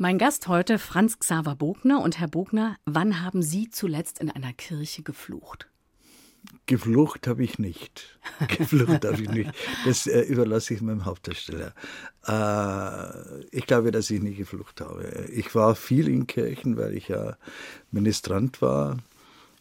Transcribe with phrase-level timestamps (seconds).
[0.00, 2.00] Mein Gast heute Franz Xaver Bogner.
[2.00, 5.68] Und Herr Bogner, wann haben Sie zuletzt in einer Kirche geflucht?
[6.66, 8.16] Geflucht habe ich nicht.
[8.46, 9.50] Geflucht habe ich nicht.
[9.84, 11.74] Das äh, überlasse ich meinem Hauptdarsteller.
[12.28, 15.26] Äh, ich glaube, dass ich nie geflucht habe.
[15.32, 17.36] Ich war viel in Kirchen, weil ich ja
[17.90, 18.98] Ministrant war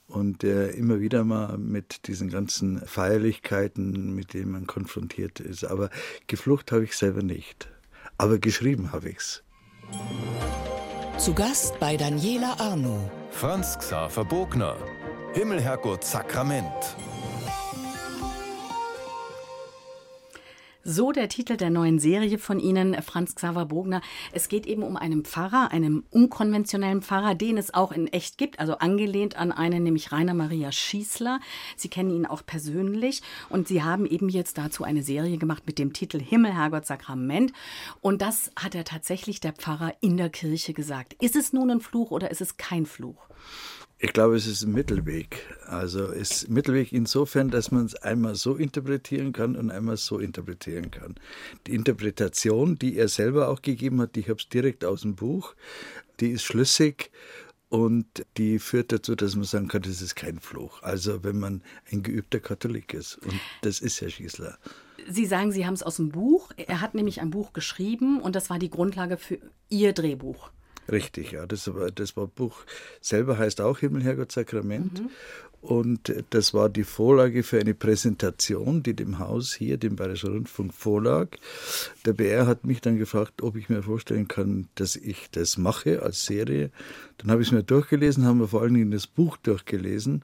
[0.05, 5.63] und äh, immer wieder mal mit diesen ganzen Feierlichkeiten, mit denen man konfrontiert ist.
[5.63, 5.89] Aber
[6.27, 7.69] geflucht habe ich selber nicht.
[8.19, 9.43] Aber geschrieben habe ich es.
[11.17, 12.99] Zu Gast bei Daniela Arno.
[13.31, 14.75] Franz Xaver Bogner.
[15.33, 16.95] Himmel, Herrgott, Sakrament.
[20.89, 23.99] So der Titel der neuen Serie von Ihnen, Franz Xaver Bogner.
[24.31, 28.57] Es geht eben um einen Pfarrer, einen unkonventionellen Pfarrer, den es auch in echt gibt,
[28.57, 31.41] also angelehnt an einen, nämlich Rainer Maria Schießler.
[31.75, 35.77] Sie kennen ihn auch persönlich und Sie haben eben jetzt dazu eine Serie gemacht mit
[35.77, 37.51] dem Titel Himmel, Herrgott, Sakrament.
[37.99, 41.17] Und das hat er tatsächlich der Pfarrer in der Kirche gesagt.
[41.21, 43.27] Ist es nun ein Fluch oder ist es kein Fluch?
[43.99, 45.41] Ich glaube, es ist ein Mittelweg.
[45.65, 50.19] Also es ist Mittelweg insofern, dass man es einmal so interpretieren kann und einmal so
[50.19, 51.15] interpretieren kann.
[51.65, 55.55] Die Interpretation, die er selber auch gegeben hat, ich habe es direkt aus dem Buch,
[56.19, 57.09] die ist schlüssig
[57.69, 58.05] und
[58.37, 60.83] die führt dazu, dass man sagen kann, das ist kein Fluch.
[60.83, 63.15] Also wenn man ein geübter Katholik ist.
[63.17, 64.59] Und das ist Herr Schießler.
[65.09, 66.51] Sie sagen, Sie haben es aus dem Buch.
[66.55, 69.39] Er hat nämlich ein Buch geschrieben und das war die Grundlage für
[69.69, 70.51] Ihr Drehbuch.
[70.89, 71.45] Richtig, ja.
[71.45, 72.63] Das, war, das war Buch
[73.01, 75.01] selber heißt auch Himmel, Herrgott, Sakrament.
[75.01, 75.09] Mhm.
[75.61, 80.73] Und das war die Vorlage für eine Präsentation, die dem Haus hier, dem Bayerischen Rundfunk,
[80.73, 81.29] vorlag.
[82.05, 86.03] Der BR hat mich dann gefragt, ob ich mir vorstellen kann, dass ich das mache
[86.03, 86.69] als Serie.
[87.17, 90.23] Dann habe ich es mir durchgelesen, haben wir vor allen Dingen das Buch durchgelesen.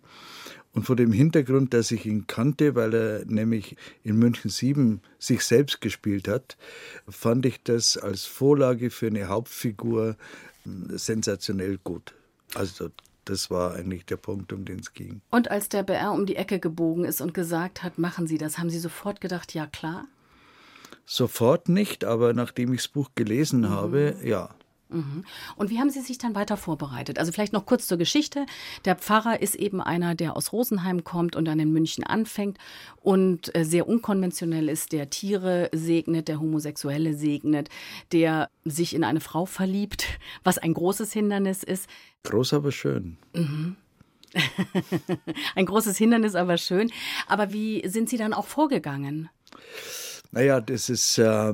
[0.71, 5.43] Und vor dem Hintergrund, dass ich ihn kannte, weil er nämlich in München 7 sich
[5.43, 6.57] selbst gespielt hat,
[7.07, 10.15] fand ich das als Vorlage für eine Hauptfigur
[10.65, 12.13] sensationell gut.
[12.55, 12.89] Also
[13.25, 15.21] das war eigentlich der Punkt, um den es ging.
[15.31, 18.57] Und als der BR um die Ecke gebogen ist und gesagt hat, machen Sie das,
[18.57, 20.05] haben Sie sofort gedacht, ja klar?
[21.05, 23.69] Sofort nicht, aber nachdem ich das Buch gelesen mhm.
[23.69, 24.49] habe, ja.
[24.89, 25.23] Mhm.
[25.55, 27.19] Und wie haben Sie sich dann weiter vorbereitet?
[27.19, 28.45] Also vielleicht noch kurz zur Geschichte.
[28.85, 32.57] Der Pfarrer ist eben einer, der aus Rosenheim kommt und dann in München anfängt
[33.01, 37.69] und äh, sehr unkonventionell ist, der Tiere segnet, der Homosexuelle segnet,
[38.11, 40.05] der sich in eine Frau verliebt,
[40.43, 41.89] was ein großes Hindernis ist.
[42.23, 43.17] Groß, aber schön.
[43.33, 43.75] Mhm.
[45.55, 46.91] ein großes Hindernis, aber schön.
[47.27, 49.29] Aber wie sind Sie dann auch vorgegangen?
[50.33, 51.53] Naja, das ist, äh,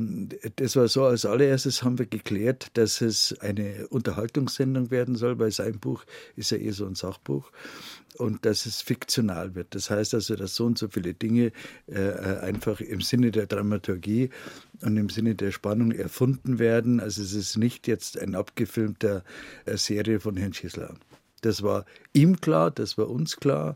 [0.56, 5.52] das war so, als allererstes haben wir geklärt, dass es eine Unterhaltungssendung werden soll, weil
[5.52, 6.06] sein Buch
[6.38, 7.52] ist ja eher so ein Sachbuch
[8.18, 9.76] und dass es fiktional wird.
[9.76, 11.52] Das heißt also, dass so und so viele Dinge
[11.88, 12.00] äh,
[12.40, 14.30] einfach im Sinne der Dramaturgie
[14.82, 17.02] und im Sinne der Spannung erfunden werden.
[17.02, 19.26] Also es ist nicht jetzt ein abgefilmter
[19.66, 20.96] äh, Serie von Herrn Schissler.
[21.42, 23.76] Das war ihm klar, das war uns klar.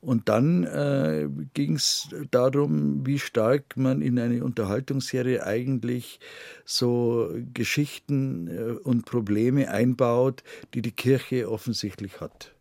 [0.00, 6.20] Und dann äh, ging es darum, wie stark man in eine Unterhaltungsserie eigentlich
[6.64, 12.54] so Geschichten äh, und Probleme einbaut, die die Kirche offensichtlich hat.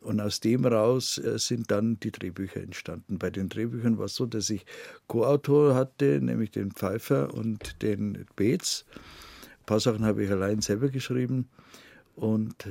[0.00, 3.18] Und aus dem raus äh, sind dann die Drehbücher entstanden.
[3.18, 4.66] Bei den Drehbüchern war es so, dass ich
[5.06, 8.84] Co-Autor hatte, nämlich den Pfeiffer und den Beetz.
[9.60, 11.48] Ein paar Sachen habe ich allein selber geschrieben.
[12.16, 12.68] Und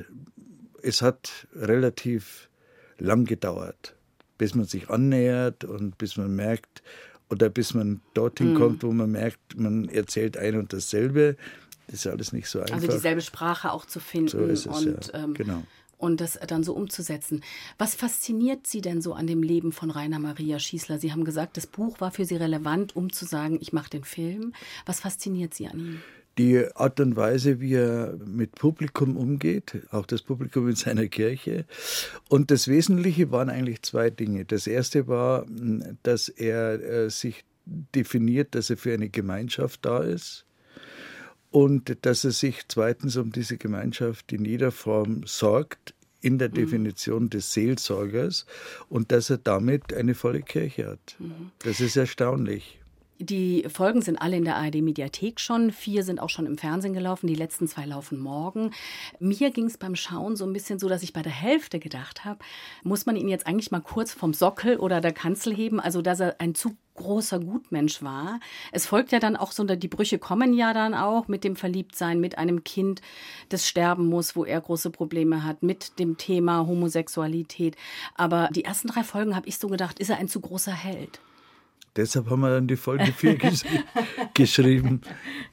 [0.81, 2.49] es hat relativ
[2.97, 3.95] lang gedauert
[4.39, 6.81] bis man sich annähert und bis man merkt,
[7.29, 8.57] oder bis man dorthin mhm.
[8.57, 11.37] kommt, wo man merkt, man erzählt ein und dasselbe.
[11.85, 12.87] Das ist alles nicht so also einfach.
[12.87, 15.23] Also dieselbe Sprache auch zu finden so ist es, und, ja.
[15.23, 15.63] ähm, genau.
[15.97, 17.43] und das dann so umzusetzen.
[17.77, 20.97] Was fasziniert Sie denn so an dem Leben von Rainer Maria Schießler?
[20.97, 24.03] Sie haben gesagt, das Buch war für Sie relevant, um zu sagen, ich mache den
[24.03, 24.53] Film.
[24.85, 26.01] Was fasziniert Sie an ihm?
[26.39, 31.65] Die Art und Weise, wie er mit Publikum umgeht, auch das Publikum in seiner Kirche.
[32.29, 34.45] Und das Wesentliche waren eigentlich zwei Dinge.
[34.45, 35.45] Das erste war,
[36.01, 40.45] dass er äh, sich definiert, dass er für eine Gemeinschaft da ist
[41.51, 46.53] und dass er sich zweitens um diese Gemeinschaft in jeder Form sorgt, in der mhm.
[46.53, 48.45] Definition des Seelsorgers
[48.87, 51.17] und dass er damit eine volle Kirche hat.
[51.19, 51.51] Mhm.
[51.59, 52.78] Das ist erstaunlich.
[53.21, 55.73] Die Folgen sind alle in der ARD-Mediathek schon.
[55.73, 57.27] Vier sind auch schon im Fernsehen gelaufen.
[57.27, 58.71] Die letzten zwei laufen morgen.
[59.19, 62.23] Mir ging es beim Schauen so ein bisschen so, dass ich bei der Hälfte gedacht
[62.23, 62.39] habe,
[62.81, 66.21] muss man ihn jetzt eigentlich mal kurz vom Sockel oder der Kanzel heben, also dass
[66.21, 68.39] er ein zu großer Gutmensch war.
[68.71, 72.21] Es folgt ja dann auch so, die Brüche kommen ja dann auch mit dem Verliebtsein,
[72.21, 73.01] mit einem Kind,
[73.49, 77.75] das sterben muss, wo er große Probleme hat, mit dem Thema Homosexualität.
[78.15, 81.19] Aber die ersten drei Folgen habe ich so gedacht, ist er ein zu großer Held?
[81.95, 83.63] Deshalb haben wir dann die Folge 4 gesch
[84.33, 85.01] geschrieben,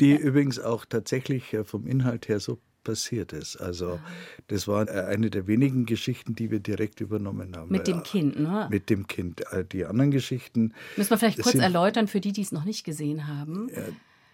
[0.01, 3.57] die übrigens auch tatsächlich vom Inhalt her so passiert ist.
[3.57, 3.99] Also
[4.47, 7.71] das war eine der wenigen Geschichten, die wir direkt übernommen haben.
[7.71, 8.69] Mit dem Kind, ne?
[8.71, 9.43] Mit dem Kind.
[9.53, 10.73] Äh, die anderen Geschichten.
[10.97, 13.69] Müssen wir vielleicht kurz erläutern für die, die es noch nicht gesehen haben.
[13.75, 13.83] Ja,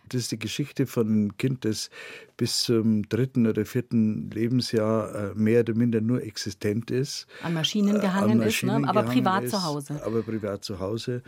[0.08, 1.88] das ist die Geschichte von einem Kind, das
[2.36, 7.26] bis zum dritten oder vierten Lebensjahr äh, mehr oder minder nur existent ist.
[7.42, 8.88] An Maschinen gehangen An Maschinen ist, ne?
[8.88, 10.02] aber privat ist, zu Hause.
[10.04, 11.22] Aber privat zu Hause.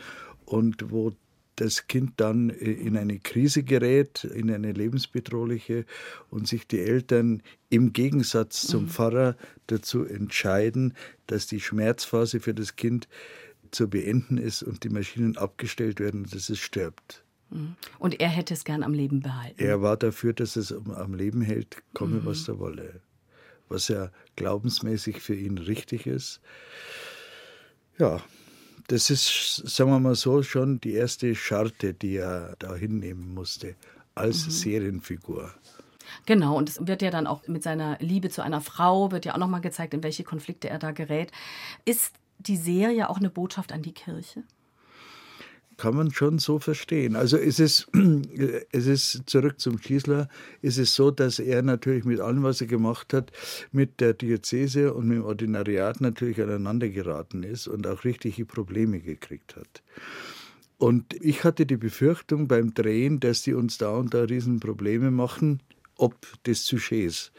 [0.45, 1.13] Und wo
[1.57, 5.85] das Kind dann äh, in eine Krise gerät, in eine lebensbedrohliche
[6.31, 8.89] und sich die Eltern im Gegensatz zum mhm.
[8.89, 9.37] Pfarrer
[9.67, 10.95] dazu entscheiden,
[11.27, 13.09] dass die Schmerzphase für das Kind
[13.71, 17.25] zu beenden ist und die Maschinen abgestellt werden und dass es stirbt.
[17.51, 17.77] Mhm.
[17.99, 19.61] Und er hätte es gern am Leben behalten.
[19.61, 22.27] Er war dafür, dass es am Leben hält, komme mhm.
[22.27, 23.01] was da wolle.
[23.69, 26.41] Was ja glaubensmäßig für ihn richtig ist.
[27.99, 28.23] Ja,
[28.89, 33.75] das ist, sagen wir mal so, schon die erste Scharte, die er da hinnehmen musste
[34.15, 34.51] als mhm.
[34.51, 35.55] Serienfigur.
[36.27, 39.35] Genau, und es wird ja dann auch mit seiner Liebe zu einer Frau, wird ja
[39.35, 41.33] auch nochmal gezeigt, in welche Konflikte er da gerät.
[41.85, 44.45] Ist die Serie auch eine Botschaft an die Kirche?
[45.77, 47.17] Kann man schon so verstehen.
[47.17, 47.89] Also es ist,
[48.73, 50.29] es ist zurück zum Schießler,
[50.63, 53.33] ist es so, dass er natürlich mit allem, was er gemacht hat,
[53.73, 59.01] mit der Diözese und mit dem Ordinariat natürlich aneinander geraten ist und auch richtige Probleme
[59.01, 59.83] gekriegt hat.
[60.79, 65.61] Und ich hatte die Befürchtung beim Drehen, dass die uns da und da Riesenprobleme machen,
[65.97, 67.33] ob des Sujets.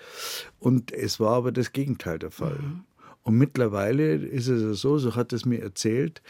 [0.59, 2.57] Und es war aber das Gegenteil der Fall.
[2.59, 2.83] Mhm.
[3.23, 6.21] Und mittlerweile ist es so, so hat es mir erzählt,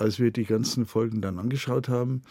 [0.00, 2.22] als wir die ganzen Folgen dann angeschaut haben,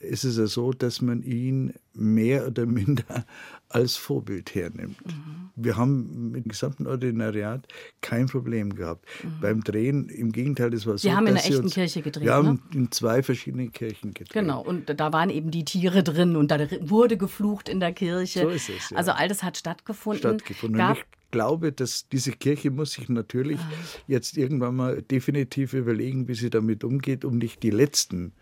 [0.00, 3.26] ist es ja so, dass man ihn mehr oder minder
[3.68, 5.04] als Vorbild hernimmt.
[5.04, 5.50] Mhm.
[5.56, 7.66] Wir haben mit dem gesamten Ordinariat
[8.00, 9.06] kein Problem gehabt.
[9.22, 9.40] Mhm.
[9.40, 11.08] Beim Drehen, im Gegenteil, es war so.
[11.08, 12.24] Wir haben in einer echten uns, Kirche gedreht.
[12.24, 12.76] Wir haben ne?
[12.76, 14.32] in zwei verschiedenen Kirchen gedreht.
[14.32, 18.42] Genau, und da waren eben die Tiere drin und da wurde geflucht in der Kirche.
[18.42, 18.90] So ist es.
[18.90, 18.96] Ja.
[18.96, 20.20] Also all das hat stattgefunden.
[20.20, 20.78] Stattgefunden.
[20.78, 20.98] Gab,
[21.30, 23.72] glaube, dass diese Kirche muss sich natürlich ah.
[24.06, 28.32] jetzt irgendwann mal definitiv überlegen, wie sie damit umgeht, um nicht die letzten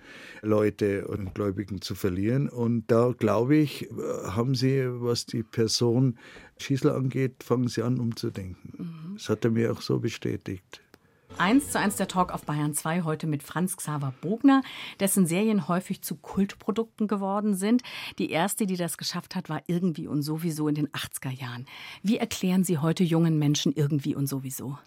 [0.43, 2.49] Leute und Gläubigen zu verlieren.
[2.49, 3.89] Und da glaube ich,
[4.25, 6.19] haben sie, was die Person
[6.59, 8.73] Schießler angeht, fangen sie an umzudenken.
[8.79, 9.15] Mhm.
[9.15, 10.81] Das hat er mir auch so bestätigt.
[11.39, 14.63] 1 zu 1 der Talk auf Bayern 2 heute mit Franz Xaver Bogner,
[15.01, 17.83] dessen Serien häufig zu Kultprodukten geworden sind.
[18.19, 21.67] Die erste, die das geschafft hat, war irgendwie und sowieso in den 80er Jahren.
[22.03, 24.79] Wie erklären Sie heute jungen Menschen irgendwie und sowieso?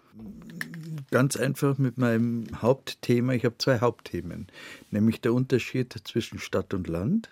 [1.12, 3.32] Ganz einfach mit meinem Hauptthema.
[3.34, 4.48] Ich habe zwei Hauptthemen,
[4.90, 7.30] nämlich der Unterschied zwischen Stadt und Land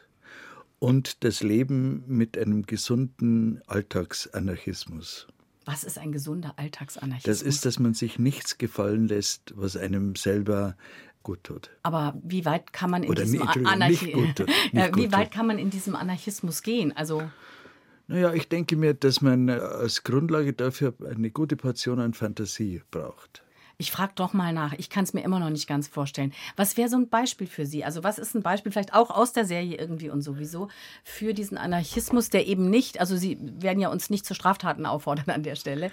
[0.78, 5.26] und das Leben mit einem gesunden Alltagsanarchismus.
[5.70, 7.40] Was ist ein gesunder Alltagsanarchismus?
[7.40, 10.78] Das ist, dass man sich nichts gefallen lässt, was einem selber
[11.22, 11.68] gut tut.
[11.82, 14.14] Aber wie weit kann man in Oder diesem Anarchi
[14.72, 16.96] wie weit kann man in diesem Anarchismus gehen?
[16.96, 17.30] Also
[18.06, 23.42] naja, ich denke mir, dass man als Grundlage dafür eine gute Portion an Fantasie braucht.
[23.80, 24.72] Ich frage doch mal nach.
[24.76, 26.32] Ich kann es mir immer noch nicht ganz vorstellen.
[26.56, 27.84] Was wäre so ein Beispiel für Sie?
[27.84, 30.66] Also was ist ein Beispiel vielleicht auch aus der Serie irgendwie und sowieso
[31.04, 35.30] für diesen Anarchismus, der eben nicht, also Sie werden ja uns nicht zu Straftaten auffordern
[35.30, 35.90] an der Stelle.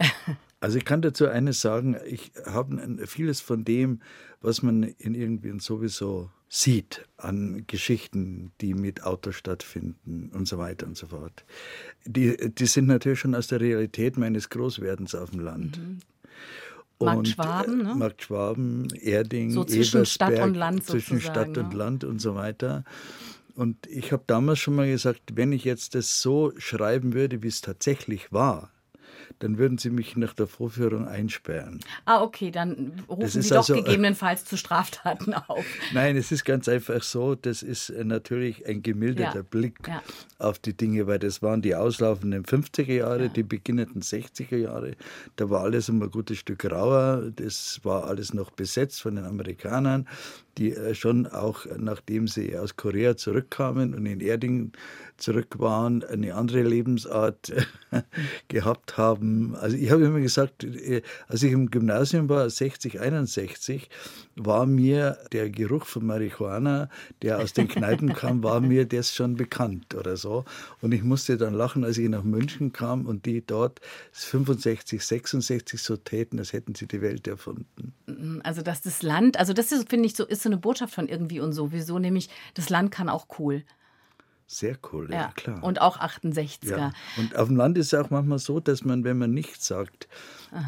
[0.60, 4.00] Also ich kann dazu eines sagen, ich habe vieles von dem,
[4.40, 10.58] was man in irgendwie und sowieso sieht an Geschichten, die mit Autos stattfinden und so
[10.58, 11.44] weiter und so fort.
[12.04, 15.78] Die, die sind natürlich schon aus der Realität meines Großwerdens auf dem Land.
[15.78, 15.98] Mhm.
[17.00, 17.94] Markt Schwaben, ne?
[17.94, 21.74] Markt Schwaben, Erding, so zwischen Stadt und Land zwischen Stadt und ne?
[21.74, 22.84] Land und so weiter.
[23.54, 27.48] Und ich habe damals schon mal gesagt, wenn ich jetzt das so schreiben würde, wie
[27.48, 28.70] es tatsächlich war,
[29.40, 31.80] dann würden Sie mich nach der Vorführung einsperren.
[32.04, 35.64] Ah, okay, dann rufen Sie doch also, gegebenenfalls zu Straftaten auf.
[35.92, 39.42] Nein, es ist ganz einfach so, das ist natürlich ein gemilderter ja.
[39.42, 40.02] Blick ja.
[40.38, 43.28] auf die Dinge, weil das waren die auslaufenden 50er Jahre, ja.
[43.28, 44.96] die beginnenden 60er Jahre.
[45.36, 49.24] Da war alles immer ein gutes Stück rauer, das war alles noch besetzt von den
[49.24, 50.06] Amerikanern
[50.58, 54.72] die äh, schon auch, nachdem sie aus Korea zurückkamen und in Erding
[55.16, 57.52] zurück waren, eine andere Lebensart
[58.48, 59.54] gehabt haben.
[59.56, 63.88] Also ich habe immer gesagt, äh, als ich im Gymnasium war, 60, 61,
[64.36, 66.88] war mir der Geruch von Marihuana,
[67.22, 70.44] der aus den Kneipen kam, war mir das schon bekannt oder so.
[70.80, 73.80] Und ich musste dann lachen, als ich nach München kam und die dort
[74.12, 78.40] 65, 66 so täten, als hätten sie die Welt erfunden.
[78.44, 81.08] Also dass das Land, also das ist, finde ich, so ist so eine Botschaft von
[81.08, 83.64] irgendwie und sowieso, nämlich das Land kann auch cool.
[84.46, 85.62] Sehr cool, ja, ja, klar.
[85.62, 86.78] Und auch 68er.
[86.78, 86.92] Ja.
[87.18, 90.08] Und auf dem Land ist es auch manchmal so, dass man, wenn man nichts sagt,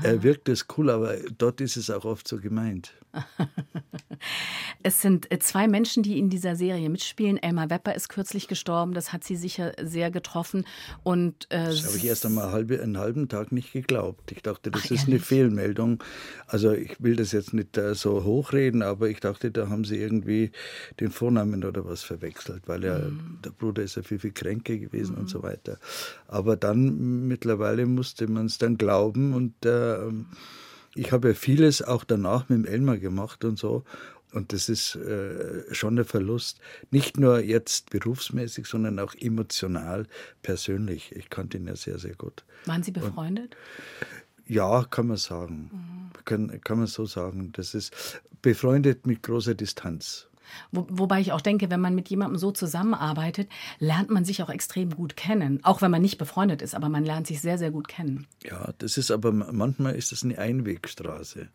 [0.03, 2.93] Er wirkt es cool, aber dort ist es auch oft so gemeint.
[4.83, 7.37] Es sind äh, zwei Menschen, die in dieser Serie mitspielen.
[7.37, 8.95] Elmar Wepper ist kürzlich gestorben.
[8.95, 10.65] Das hat sie sicher sehr getroffen.
[11.03, 14.33] Und, äh, das habe ich erst einmal halbe, einen halben Tag nicht geglaubt.
[14.33, 16.03] Ich dachte, das Ach, ist eine Fehlmeldung.
[16.47, 19.97] Also ich will das jetzt nicht äh, so hochreden, aber ich dachte, da haben sie
[19.97, 20.51] irgendwie
[20.99, 23.39] den Vornamen oder was verwechselt, weil ja mhm.
[23.45, 25.23] der Bruder ist ja viel, viel kränker gewesen mhm.
[25.23, 25.79] und so weiter.
[26.27, 29.70] Aber dann mittlerweile musste man es dann glauben und äh,
[30.95, 33.85] ich habe ja vieles auch danach mit dem Elmar gemacht und so.
[34.33, 36.61] Und das ist äh, schon ein Verlust.
[36.91, 40.07] Nicht nur jetzt berufsmäßig, sondern auch emotional,
[40.43, 41.15] persönlich.
[41.17, 42.45] Ich kannte ihn ja sehr, sehr gut.
[42.67, 43.57] Waren Sie befreundet?
[43.57, 45.71] Und, ja, kann man sagen.
[45.73, 46.25] Mhm.
[46.25, 47.50] Kann, kann man so sagen.
[47.53, 50.29] Das ist befreundet mit großer Distanz.
[50.73, 54.50] Wo, wobei ich auch denke, wenn man mit jemandem so zusammenarbeitet, lernt man sich auch
[54.50, 55.61] extrem gut kennen.
[55.62, 58.26] Auch wenn man nicht befreundet ist, aber man lernt sich sehr, sehr gut kennen.
[58.42, 61.49] Ja, das ist aber manchmal ist das eine Einwegstraße.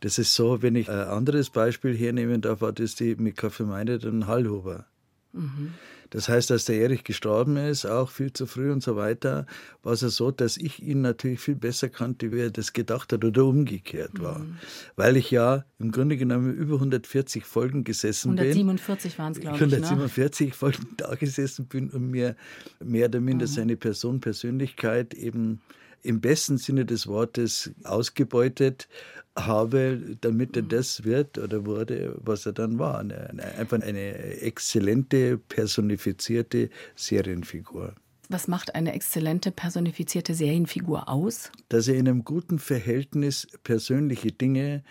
[0.00, 3.64] Das ist so, wenn ich ein anderes Beispiel hernehmen darf, war das die mit Kaffee
[3.64, 4.86] Meinet und Hallhuber.
[5.32, 5.74] Mhm.
[6.10, 9.46] Das heißt, als der Erich gestorben ist, auch viel zu früh und so weiter,
[9.82, 13.12] war es ja so, dass ich ihn natürlich viel besser kannte, wie er das gedacht
[13.12, 14.40] hat oder umgekehrt war.
[14.40, 14.56] Mhm.
[14.96, 19.18] Weil ich ja im Grunde genommen über 140 Folgen gesessen 147 bin.
[19.18, 19.62] 147 waren es, glaube ich.
[19.62, 20.54] 147 ne?
[20.54, 22.36] Folgen da gesessen bin und mir
[22.84, 23.50] mehr oder minder mhm.
[23.50, 25.60] seine Person, Persönlichkeit eben
[26.02, 28.88] im besten Sinne des Wortes ausgebeutet
[29.36, 32.98] habe, damit er das wird oder wurde, was er dann war.
[32.98, 37.94] Eine, einfach eine exzellente, personifizierte Serienfigur.
[38.28, 41.50] Was macht eine exzellente personifizierte Serienfigur aus?
[41.68, 44.84] Dass er in einem guten Verhältnis persönliche Dinge,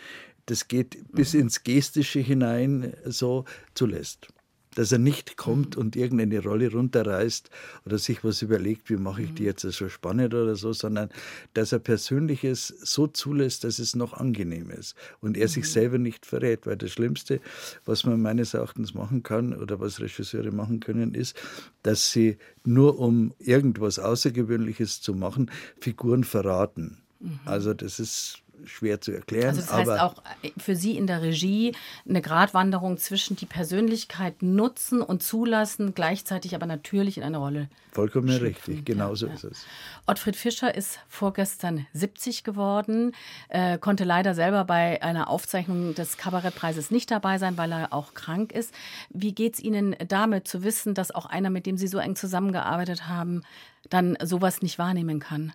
[0.46, 1.42] das geht bis mhm.
[1.42, 4.28] ins Gestische hinein, so zulässt
[4.76, 7.50] dass er nicht kommt und irgendeine Rolle runterreißt
[7.86, 11.10] oder sich was überlegt, wie mache ich die jetzt so spannend oder so, sondern
[11.54, 15.70] dass er Persönliches so zulässt, dass es noch angenehm ist und er sich mhm.
[15.70, 17.42] selber nicht verrät, weil das Schlimmste,
[17.86, 21.36] was man meines Erachtens machen kann oder was Regisseure machen können, ist,
[21.84, 25.50] dass sie nur um irgendwas Außergewöhnliches zu machen,
[25.80, 27.00] Figuren verraten.
[27.20, 27.40] Mhm.
[27.46, 29.50] Also das ist schwer zu erklären.
[29.50, 31.76] Also das heißt auch äh, für Sie in der Regie
[32.08, 37.70] eine Gratwanderung zwischen die Persönlichkeit nutzen und zulassen, gleichzeitig aber natürlich in eine Rolle.
[37.92, 38.74] Vollkommen schlüpfen.
[38.76, 39.34] richtig, genau so ja.
[39.34, 39.66] ist es.
[40.06, 43.14] Ottfried Fischer ist vorgestern 70 geworden,
[43.50, 48.14] äh, konnte leider selber bei einer Aufzeichnung des Kabarettpreises nicht dabei sein, weil er auch
[48.14, 48.74] krank ist.
[49.10, 52.16] Wie geht es Ihnen damit zu wissen, dass auch einer, mit dem Sie so eng
[52.16, 53.44] zusammengearbeitet haben,
[53.90, 55.54] dann sowas nicht wahrnehmen kann?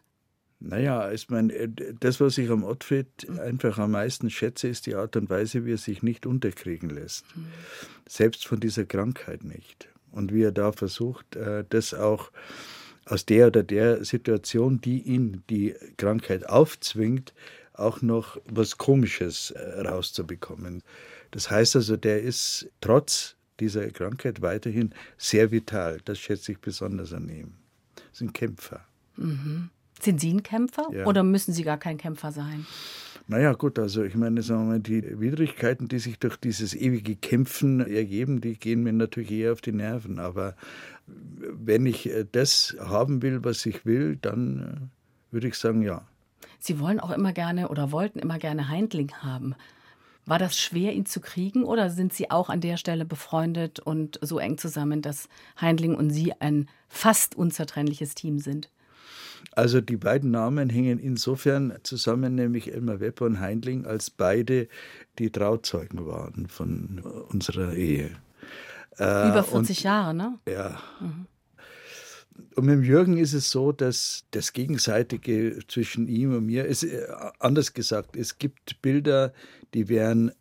[0.67, 1.69] Naja, ich meine, äh,
[2.01, 3.07] das, was ich am Ottfried
[3.39, 7.25] einfach am meisten schätze, ist die Art und Weise, wie er sich nicht unterkriegen lässt.
[7.37, 7.47] Mhm.
[8.09, 9.89] Selbst von dieser Krankheit nicht.
[10.11, 12.31] Und wie er da versucht, äh, das auch
[13.05, 17.35] aus der oder der Situation, die ihn die Krankheit aufzwingt,
[17.75, 20.83] auch noch was Komisches äh, rauszubekommen.
[21.31, 26.01] Das heißt also, der ist trotz dieser Krankheit weiterhin sehr vital.
[26.05, 27.55] Das schätze ich besonders an ihm.
[27.97, 28.87] Er ist ein Kämpfer.
[29.17, 29.71] Mhm.
[30.01, 31.07] Sind Sie ein Kämpfer ja.
[31.07, 32.67] oder müssen Sie gar kein Kämpfer sein?
[33.27, 37.17] Naja, gut, also ich meine, sagen wir mal, die Widrigkeiten, die sich durch dieses ewige
[37.17, 40.19] Kämpfen ergeben, die gehen mir natürlich eher auf die Nerven.
[40.19, 40.57] Aber
[41.07, 44.91] wenn ich äh, das haben will, was ich will, dann
[45.31, 46.03] äh, würde ich sagen, ja.
[46.59, 49.55] Sie wollen auch immer gerne oder wollten immer gerne Heindling haben.
[50.27, 54.19] War das schwer, ihn zu kriegen oder sind Sie auch an der Stelle befreundet und
[54.23, 55.29] so eng zusammen, dass
[55.61, 58.71] Heindling und Sie ein fast unzertrennliches Team sind?
[59.53, 64.69] Also die beiden Namen hängen insofern zusammen, nämlich Elmar Wepper und Heindling, als beide
[65.19, 68.11] die Trauzeugen waren von unserer Ehe.
[68.99, 70.39] Äh, Über 40 und, Jahre, ne?
[70.49, 70.81] Ja.
[71.01, 71.27] Mhm.
[72.57, 77.07] Und mit Jürgen ist es so, dass das Gegenseitige zwischen ihm und mir, ist, äh,
[77.39, 79.33] anders gesagt, es gibt Bilder,
[79.73, 80.33] die wären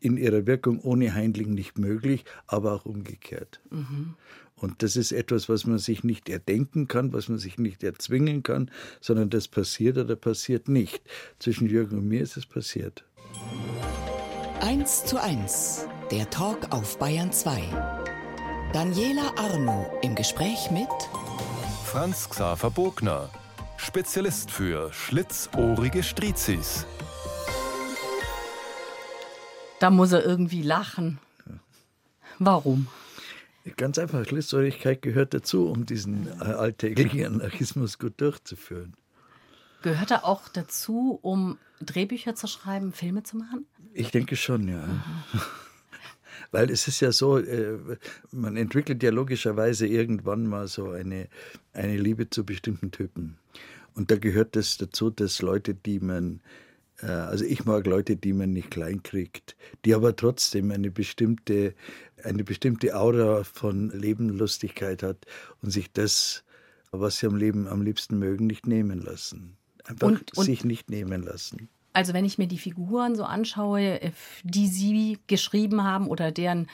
[0.00, 3.60] in ihrer Wirkung ohne Heindling nicht möglich, aber auch umgekehrt.
[3.70, 4.14] Mhm.
[4.62, 8.44] Und das ist etwas, was man sich nicht erdenken kann, was man sich nicht erzwingen
[8.44, 11.02] kann, sondern das passiert oder passiert nicht.
[11.40, 13.04] Zwischen Jürgen und mir ist es passiert.
[14.60, 17.60] 1 zu 1, der Talk auf Bayern 2.
[18.72, 20.88] Daniela Arno im Gespräch mit
[21.84, 23.30] Franz Xaver Bogner,
[23.76, 26.86] Spezialist für schlitzohrige Strizis.
[29.80, 31.18] Da muss er irgendwie lachen.
[32.38, 32.86] Warum?
[33.76, 38.94] Ganz einfach, Schlitzohrigkeit gehört dazu, um diesen äh, alltäglichen Anarchismus gut durchzuführen.
[39.82, 43.66] Gehört er auch dazu, um Drehbücher zu schreiben, Filme zu machen?
[43.92, 44.84] Ich denke schon, ja.
[46.50, 47.78] Weil es ist ja so, äh,
[48.30, 51.28] man entwickelt ja logischerweise irgendwann mal so eine,
[51.72, 53.38] eine Liebe zu bestimmten Typen.
[53.94, 56.40] Und da gehört das dazu, dass Leute, die man,
[57.08, 61.74] also ich mag Leute, die man nicht klein kriegt, die aber trotzdem eine bestimmte,
[62.22, 65.26] eine bestimmte Aura von Lebenlustigkeit hat
[65.62, 66.44] und sich das,
[66.92, 69.56] was sie am Leben am liebsten mögen, nicht nehmen lassen.
[69.84, 71.68] Einfach Und- und- sich nicht nehmen lassen.
[71.94, 74.12] Also wenn ich mir die Figuren so anschaue, äh,
[74.44, 76.68] die Sie geschrieben haben oder deren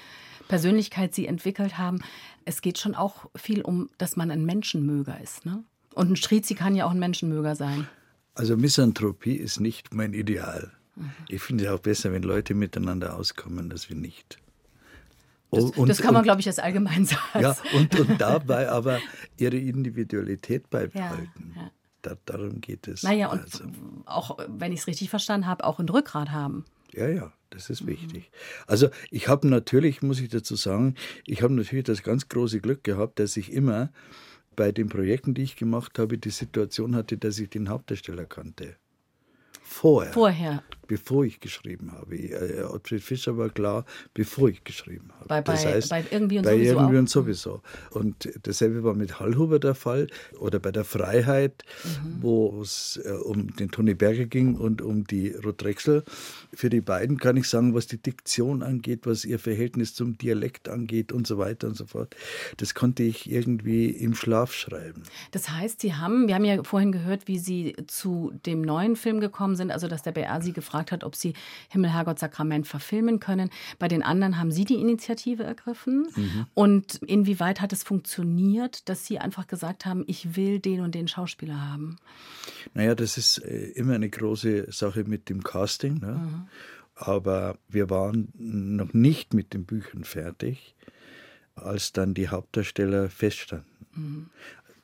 [0.46, 2.00] Persönlichkeit Sie entwickelt haben,
[2.44, 5.44] es geht schon auch viel um, dass man ein Menschenmöger ist.
[5.44, 5.64] Ne?
[5.94, 7.88] Und ein Strizi kann ja auch ein Menschenmöger sein.
[8.38, 10.72] Also Misanthropie ist nicht mein Ideal.
[10.96, 11.10] Mhm.
[11.28, 14.38] Ich finde es auch besser, wenn Leute miteinander auskommen, als wir nicht.
[15.50, 17.18] Das, Oh, Und- das kann man, und- glaube ich, als Allgemeinsatz.
[17.40, 19.00] Ja, und, und dabei aber
[19.38, 21.52] ihre Individualität beibehalten.
[21.56, 21.70] Ja, ja.
[22.02, 23.02] Da, darum geht es.
[23.02, 23.64] Naja, und also,
[24.06, 26.64] auch, wenn ich es richtig verstanden habe, auch ein Rückgrat haben.
[26.92, 27.72] ja, ja, das Mhm.
[27.72, 28.30] ist wichtig.
[28.68, 30.94] Also ich habe natürlich, muss ich dazu sagen,
[31.26, 33.90] ich habe natürlich das ganz große Glück gehabt, dass ich immer
[34.58, 38.74] bei den Projekten, die ich gemacht habe, die Situation hatte, dass ich den Hauptdarsteller kannte.
[39.62, 40.12] Vorher.
[40.12, 40.64] Vorher.
[40.88, 42.16] Bevor ich geschrieben habe.
[42.16, 45.28] Äh, Ottfried Fischer war klar, bevor ich geschrieben habe.
[45.28, 46.98] Bei- das heißt, bei Irgendwie und bei Sowieso Irgendwie auch.
[47.00, 47.62] und sowieso.
[47.90, 50.08] Und dasselbe war mit Hallhuber der Fall
[50.40, 52.22] oder bei der Freiheit, Mhm.
[52.22, 55.58] wo es äh, um den Toni Berger ging und um die Ruth.
[56.54, 60.68] Für die beiden kann ich sagen, was die Diktion angeht, was ihr Verhältnis zum Dialekt
[60.68, 62.16] angeht und so weiter und so fort.
[62.56, 65.02] Das konnte ich irgendwie im Schlaf schreiben.
[65.32, 69.20] Das heißt, Sie haben, wir haben ja vorhin gehört, wie Sie zu dem neuen Film
[69.20, 71.34] gekommen sind, also dass der BR Sie gefragt hat, ob Sie
[71.68, 73.50] Himmel, Herrgott, Sakrament verfilmen können.
[73.78, 76.06] Bei den anderen haben Sie die Initiative ergriffen.
[76.54, 81.08] Und inwieweit hat es funktioniert, dass Sie einfach gesagt haben, ich will den und den
[81.08, 81.96] Schauspieler haben?
[82.74, 85.98] Naja, das ist äh, immer eine große Sache mit dem Casting.
[85.98, 86.46] Ne?
[86.94, 90.74] Aber wir waren noch nicht mit den Büchern fertig,
[91.54, 94.30] als dann die Hauptdarsteller feststanden.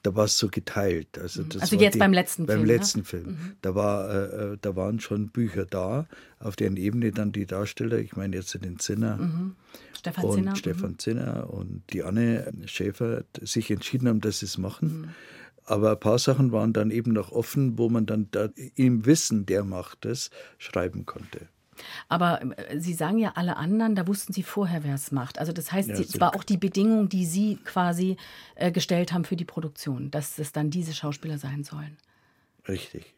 [0.04, 1.18] Da war es so geteilt.
[1.18, 2.74] Also, das Also jetzt beim letzten beim Film, ne?
[2.74, 3.38] letzten Film.
[3.62, 6.06] Da, war, äh, äh, da waren schon Bücher da,
[6.38, 9.18] auf deren Ebene dann die Darsteller, ich meine jetzt den Zinner,
[9.96, 10.50] Stefan und Zinner?
[10.50, 10.56] mhm.
[10.56, 15.14] Stefan Zinner und die Anne Schäfer sich entschieden haben, dass sie es machen.
[15.64, 19.46] Aber ein paar Sachen waren dann eben noch offen, wo man dann da im Wissen,
[19.46, 21.48] der macht es, schreiben konnte.
[22.08, 25.38] Aber äh, Sie sagen ja alle anderen, da wussten Sie vorher, wer es macht.
[25.38, 28.16] Also das heißt, Ja, es war auch die Bedingung, die Sie quasi
[28.54, 31.96] äh, gestellt haben für die Produktion, dass es dann diese Schauspieler sein sollen.
[32.68, 33.14] Richtig.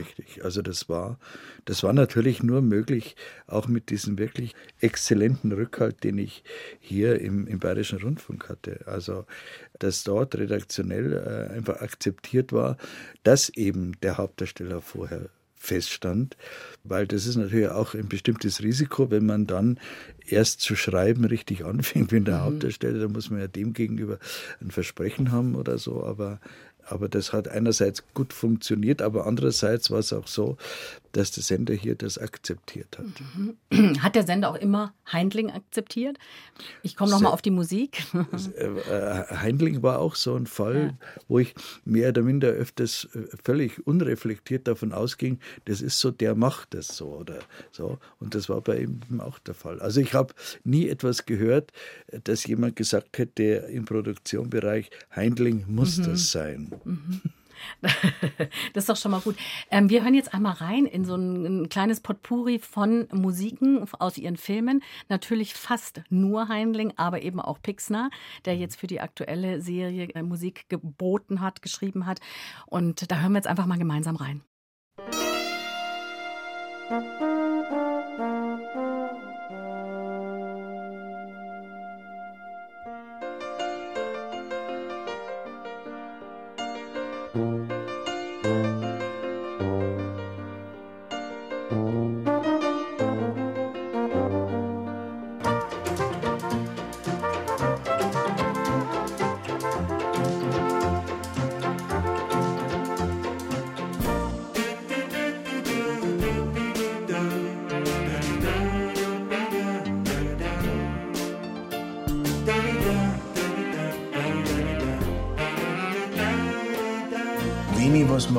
[0.00, 0.44] Richtig.
[0.44, 1.18] Also das war,
[1.64, 3.14] das war natürlich nur möglich,
[3.46, 6.42] auch mit diesem wirklich exzellenten Rückhalt, den ich
[6.80, 8.80] hier im, im Bayerischen Rundfunk hatte.
[8.86, 9.26] Also,
[9.78, 12.78] dass dort redaktionell äh, einfach akzeptiert war,
[13.22, 16.36] dass eben der Hauptdarsteller vorher feststand,
[16.84, 19.78] weil das ist natürlich auch ein bestimmtes Risiko, wenn man dann
[20.26, 24.18] erst zu schreiben richtig anfängt, wenn der Hauptdarsteller, da muss man ja dem gegenüber
[24.60, 26.40] ein Versprechen haben oder so, aber
[26.86, 30.56] aber das hat einerseits gut funktioniert, aber andererseits war es auch so,
[31.12, 33.06] dass der Sender hier das akzeptiert hat.
[34.02, 36.18] Hat der Sender auch immer Heindling akzeptiert?
[36.82, 38.04] Ich komme nochmal auf die Musik.
[38.56, 40.96] Äh, äh, Heindling war auch so ein Fall,
[41.28, 46.34] wo ich mehr oder minder öfters äh, völlig unreflektiert davon ausging, das ist so, der
[46.34, 47.38] macht das so oder
[47.70, 47.98] so.
[48.18, 49.80] Und das war bei ihm auch der Fall.
[49.80, 51.72] Also ich habe nie etwas gehört,
[52.24, 56.70] dass jemand gesagt hätte im Produktionsbereich, Heindling muss das sein.
[58.72, 59.36] Das ist doch schon mal gut.
[59.70, 64.16] Ähm, wir hören jetzt einmal rein in so ein, ein kleines Potpourri von Musiken aus
[64.18, 64.82] ihren Filmen.
[65.08, 68.10] Natürlich fast nur Heinling, aber eben auch Pixner,
[68.44, 72.20] der jetzt für die aktuelle Serie äh, Musik geboten hat, geschrieben hat.
[72.66, 74.42] Und da hören wir jetzt einfach mal gemeinsam rein.
[76.88, 77.99] Wenn
[87.40, 87.79] ich was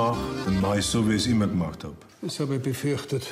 [0.02, 1.96] mache, dann mache ich so, wie ich es immer gemacht habe.
[2.22, 3.28] Das habe ich befürchtet.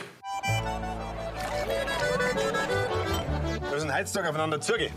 [3.61, 4.93] Wir müssen heutzutage aufeinander zugehen.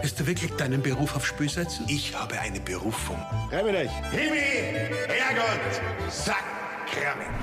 [0.00, 1.84] Willst du wirklich deinen Beruf aufs Spiel setzen?
[1.88, 3.20] Ich habe eine Berufung.
[3.50, 3.90] Rein mit euch.
[4.10, 7.34] Himmel, Herrgott, Sakrament.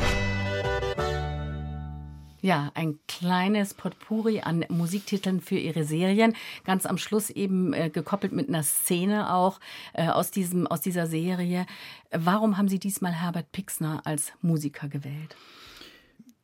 [2.41, 6.33] Ja, ein kleines Potpourri an Musiktiteln für Ihre Serien.
[6.65, 9.59] Ganz am Schluss eben äh, gekoppelt mit einer Szene auch
[9.93, 11.65] äh, aus, diesem, aus dieser Serie.
[12.11, 15.35] Warum haben Sie diesmal Herbert Pixner als Musiker gewählt?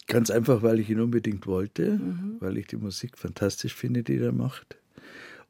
[0.08, 2.38] Ganz einfach, weil ich ihn unbedingt wollte, mhm.
[2.40, 4.78] weil ich die Musik fantastisch finde, die er macht.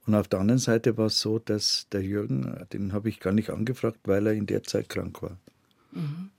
[0.07, 3.33] Und auf der anderen Seite war es so, dass der Jürgen, den habe ich gar
[3.33, 5.37] nicht angefragt, weil er in der Zeit krank war.
[5.91, 6.30] Mhm.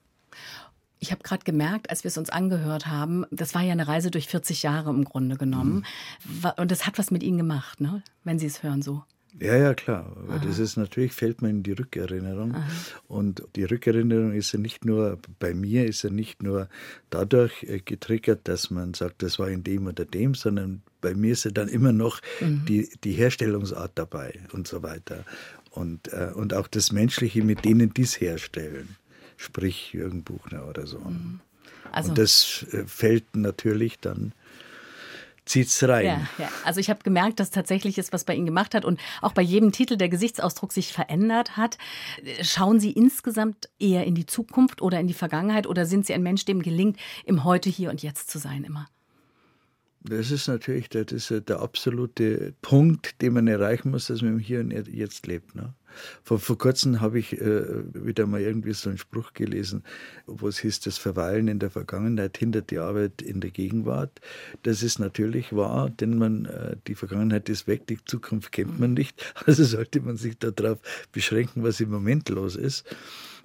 [1.02, 4.12] Ich habe gerade gemerkt, als wir es uns angehört haben, das war ja eine Reise
[4.12, 5.84] durch 40 Jahre im Grunde genommen.
[6.24, 6.52] Mhm.
[6.56, 8.04] Und das hat was mit Ihnen gemacht, ne?
[8.22, 9.02] wenn Sie es hören so.
[9.40, 10.14] Ja, ja, klar.
[10.16, 12.54] Aber das ist natürlich, fällt mir in die Rückerinnerung.
[12.54, 12.68] Aha.
[13.08, 16.68] Und die Rückerinnerung ist ja nicht nur, bei mir ist ja nicht nur
[17.10, 21.32] dadurch äh, getriggert, dass man sagt, das war in dem oder dem, sondern bei mir
[21.32, 22.64] ist ja dann immer noch mhm.
[22.68, 25.24] die, die Herstellungsart dabei und so weiter.
[25.70, 28.96] Und, äh, und auch das Menschliche, mit denen dies herstellen
[29.42, 30.98] sprich Jürgen Buchner oder so.
[30.98, 31.40] Mhm.
[31.90, 34.32] Also, und das äh, fällt natürlich dann
[35.44, 36.06] zieht's rein.
[36.06, 36.48] Ja, ja.
[36.64, 39.42] Also ich habe gemerkt, dass tatsächlich ist, was bei Ihnen gemacht hat und auch bei
[39.42, 41.78] jedem Titel der Gesichtsausdruck sich verändert hat.
[42.42, 46.22] Schauen Sie insgesamt eher in die Zukunft oder in die Vergangenheit oder sind Sie ein
[46.22, 48.86] Mensch, dem gelingt, im Heute, hier und jetzt zu sein immer?
[50.04, 54.38] Das ist natürlich der, das ist der absolute Punkt, den man erreichen muss, dass man
[54.38, 55.54] Hier und Jetzt lebt.
[55.54, 55.74] Ne?
[56.24, 59.84] Vor, vor kurzem habe ich äh, wieder mal irgendwie so einen Spruch gelesen,
[60.26, 64.20] wo es hieß, das Verweilen in der Vergangenheit hindert die Arbeit in der Gegenwart.
[64.62, 68.94] Das ist natürlich wahr, denn man, äh, die Vergangenheit ist weg, die Zukunft kennt man
[68.94, 69.22] nicht.
[69.52, 70.78] Also sollte man sich darauf
[71.10, 72.84] beschränken, was im Moment los ist.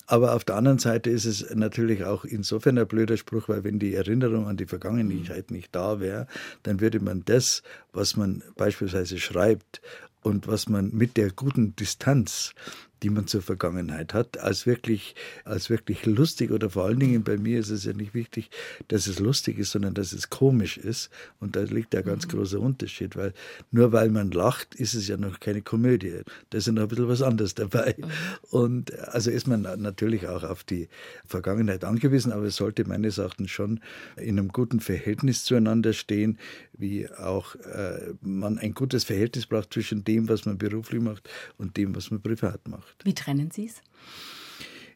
[0.09, 3.77] Aber auf der anderen Seite ist es natürlich auch insofern ein blöder Spruch, weil wenn
[3.77, 6.27] die Erinnerung an die Vergangenheit nicht da wäre,
[6.63, 9.81] dann würde man das, was man beispielsweise schreibt
[10.21, 12.53] und was man mit der guten Distanz
[13.03, 17.37] die man zur Vergangenheit hat, als wirklich, als wirklich lustig oder vor allen Dingen bei
[17.37, 18.49] mir ist es ja nicht wichtig,
[18.87, 21.09] dass es lustig ist, sondern dass es komisch ist.
[21.39, 22.31] Und da liegt der ganz mhm.
[22.31, 23.33] großer Unterschied, weil
[23.71, 26.21] nur weil man lacht, ist es ja noch keine Komödie.
[26.49, 27.95] Da ist ja noch ein bisschen was anderes dabei.
[27.97, 28.05] Mhm.
[28.49, 30.89] Und also ist man natürlich auch auf die
[31.25, 33.79] Vergangenheit angewiesen, aber es sollte meines Erachtens schon
[34.15, 36.39] in einem guten Verhältnis zueinander stehen,
[36.73, 41.77] wie auch äh, man ein gutes Verhältnis braucht zwischen dem, was man beruflich macht und
[41.77, 43.05] dem, was man privat macht gemacht.
[43.05, 43.81] Wie trennen Sie es?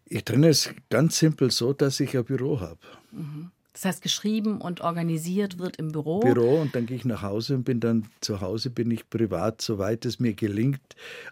[0.06, 2.80] Ich trenne es ganz simpel so, dass ich ein Büro habe.
[3.12, 3.51] Mhm.
[3.73, 6.19] Das heißt, geschrieben und organisiert wird im Büro.
[6.19, 9.62] Büro und dann gehe ich nach Hause und bin dann zu Hause, bin ich privat,
[9.62, 10.82] soweit es mir gelingt,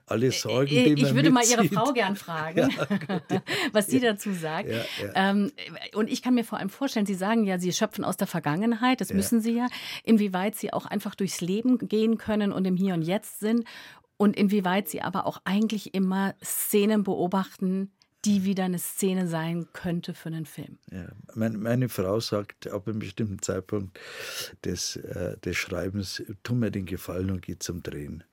[0.06, 1.58] alle Sorgen, die Ich, ich würde mitzieht.
[1.58, 2.69] mal Ihre Frau gern fragen,
[3.30, 3.43] ja,
[3.74, 4.13] was sie ja.
[4.13, 4.69] dazu sagt.
[4.69, 5.52] Ja, ähm,
[5.93, 9.02] und ich kann mir vor allem vorstellen, Sie sagen ja, Sie schöpfen aus der Vergangenheit,
[9.02, 9.67] das müssen Sie ja,
[10.06, 13.65] inwieweit Sie auch einfach durchs Leben gehen können und im Hier und Jetzt sind
[14.19, 17.91] und inwieweit sie aber auch eigentlich immer Szenen beobachten,
[18.25, 20.77] die wieder eine Szene sein könnte für einen Film.
[20.91, 23.97] Ja, meine, meine Frau sagt ab einem bestimmten Zeitpunkt
[24.65, 28.25] des, äh, des Schreibens, tu mir den Gefallen und geh zum Drehen.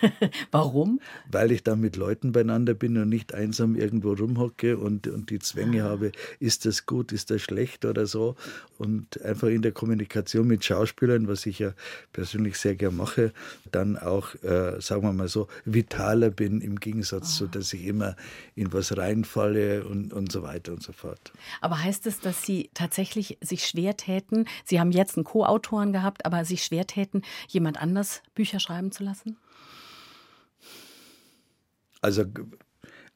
[0.50, 1.00] Warum?
[1.30, 5.38] Weil ich da mit Leuten beieinander bin und nicht einsam irgendwo rumhocke und, und die
[5.38, 5.90] Zwänge ah.
[5.90, 8.36] habe, ist das gut, ist das schlecht oder so.
[8.78, 11.72] Und einfach in der Kommunikation mit Schauspielern, was ich ja
[12.12, 13.32] persönlich sehr gern mache,
[13.70, 17.38] dann auch, äh, sagen wir mal so, vitaler bin im Gegensatz ah.
[17.38, 18.16] zu, dass ich immer
[18.54, 21.32] in was reinfalle und, und so weiter und so fort.
[21.60, 24.46] Aber heißt es, dass Sie tatsächlich sich schwer täten?
[24.64, 29.04] Sie haben jetzt einen Co-Autoren gehabt, aber sich schwer täten, jemand anders Bücher schreiben zu
[29.04, 29.36] lassen?
[32.02, 32.24] Also,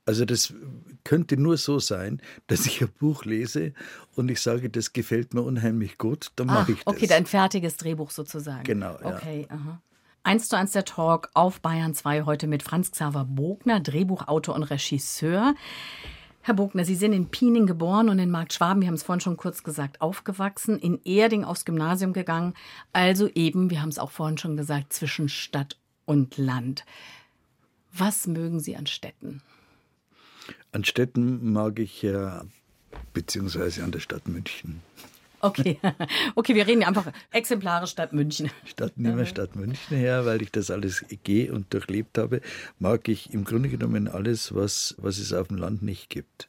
[0.06, 0.54] also das
[1.04, 3.74] könnte nur so sein, dass ich ein Buch lese
[4.14, 6.94] und ich sage, das gefällt mir unheimlich gut, dann mache ich das.
[6.94, 8.64] Okay, ein fertiges Drehbuch sozusagen.
[8.64, 8.98] Genau.
[9.00, 9.16] Ja.
[9.16, 9.82] Okay, aha.
[10.22, 14.64] Eins zu eins der Talk auf Bayern 2 heute mit Franz Xaver Bogner, Drehbuchautor und
[14.64, 15.54] Regisseur.
[16.42, 19.20] Herr Bogner, Sie sind in Piening geboren und in Markt Schwaben, wir haben es vorhin
[19.20, 22.54] schon kurz gesagt, aufgewachsen, in Erding aufs Gymnasium gegangen.
[22.92, 26.84] Also eben, wir haben es auch vorhin schon gesagt, zwischen Stadt und Land.
[27.98, 29.40] Was mögen Sie an Städten?
[30.72, 32.44] An Städten mag ich ja,
[33.14, 34.82] beziehungsweise an der Stadt München.
[35.40, 35.78] Okay,
[36.34, 38.50] okay, wir reden einfach exemplarisch Stadt München.
[38.64, 42.40] Statt nehmen wir Stadt München her, weil ich das alles gehe und durchlebt habe,
[42.78, 46.48] mag ich im Grunde genommen alles, was, was es auf dem Land nicht gibt.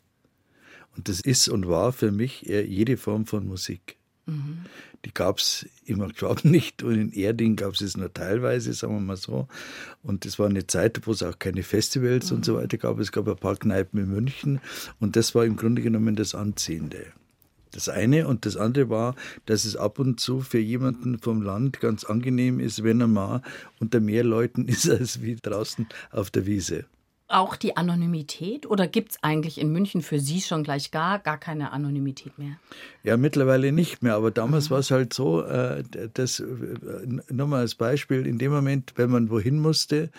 [0.95, 3.97] Und das ist und war für mich jede Form von Musik.
[4.27, 4.65] Mhm.
[5.05, 8.93] Die gab es im Schwaben nicht und in Erding gab es es nur teilweise, sagen
[8.93, 9.47] wir mal so.
[10.03, 12.37] Und das war eine Zeit, wo es auch keine Festivals mhm.
[12.37, 12.57] und so mhm.
[12.57, 12.99] weiter gab.
[12.99, 14.59] Es gab ein paar Kneipen in München
[14.99, 17.07] und das war im Grunde genommen das Anziehende.
[17.71, 21.79] Das eine und das andere war, dass es ab und zu für jemanden vom Land
[21.79, 23.41] ganz angenehm ist, wenn er mal
[23.79, 26.85] unter mehr Leuten ist als wie draußen auf der Wiese.
[27.29, 31.37] Auch die Anonymität oder gibt es eigentlich in München für Sie schon gleich gar, gar
[31.37, 32.57] keine Anonymität mehr?
[33.03, 34.73] Ja, mittlerweile nicht mehr, aber damals mhm.
[34.73, 36.45] war es halt so, äh, das, äh,
[37.29, 40.09] nochmal als Beispiel, in dem Moment, wenn man wohin musste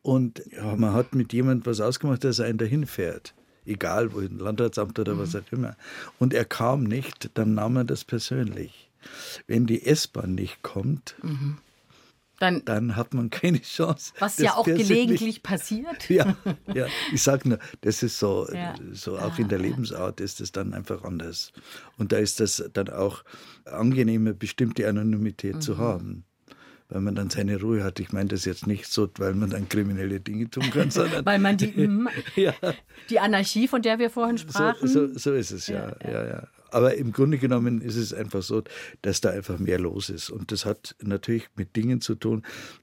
[0.00, 3.34] und ja, man hat mit jemandem was ausgemacht, dass er einen dahin fährt,
[3.66, 5.18] egal wohin, Landratsamt oder mhm.
[5.18, 5.76] was auch immer,
[6.18, 8.90] und er kam nicht, dann nahm man das persönlich.
[9.46, 11.58] Wenn die S-Bahn nicht kommt, mhm
[12.38, 14.12] dann, dann hat man keine Chance.
[14.18, 16.08] Was ja auch gelegentlich passiert.
[16.10, 16.36] Ja,
[16.72, 16.86] ja.
[17.12, 18.74] ich sage nur, das ist so, ja.
[18.92, 21.52] so auch in der Lebensart ist es dann einfach anders.
[21.96, 23.24] Und da ist das dann auch
[23.64, 25.60] angenehmer, bestimmte Anonymität mhm.
[25.60, 26.24] zu haben
[26.88, 27.98] weil man dann seine Ruhe hat.
[28.00, 31.38] Ich meine das jetzt nicht so, weil man dann kriminelle Dinge tun kann, sondern weil
[31.38, 32.08] man die, mhm.
[32.36, 32.54] ja.
[33.10, 34.86] die Anarchie, von der wir vorhin sprachen.
[34.86, 36.26] So, so, so ist es ja, ja, ja.
[36.26, 36.48] ja.
[36.70, 38.62] Aber im Grunde genommen ist es einfach so,
[39.02, 40.30] dass da einfach mehr los ist.
[40.30, 42.42] Und das hat natürlich mit Dingen zu tun,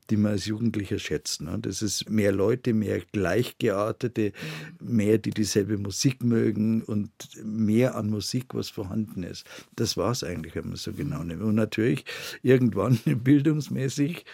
[0.09, 1.41] die man als Jugendlicher schätzt.
[1.41, 1.57] Ne?
[1.59, 4.31] Das ist mehr Leute, mehr Gleichgeartete,
[4.79, 7.11] mehr, die dieselbe Musik mögen und
[7.43, 9.45] mehr an Musik, was vorhanden ist.
[9.75, 11.41] Das war es eigentlich, wenn man so genau nimmt.
[11.41, 12.05] Und natürlich
[12.41, 14.25] irgendwann bildungsmäßig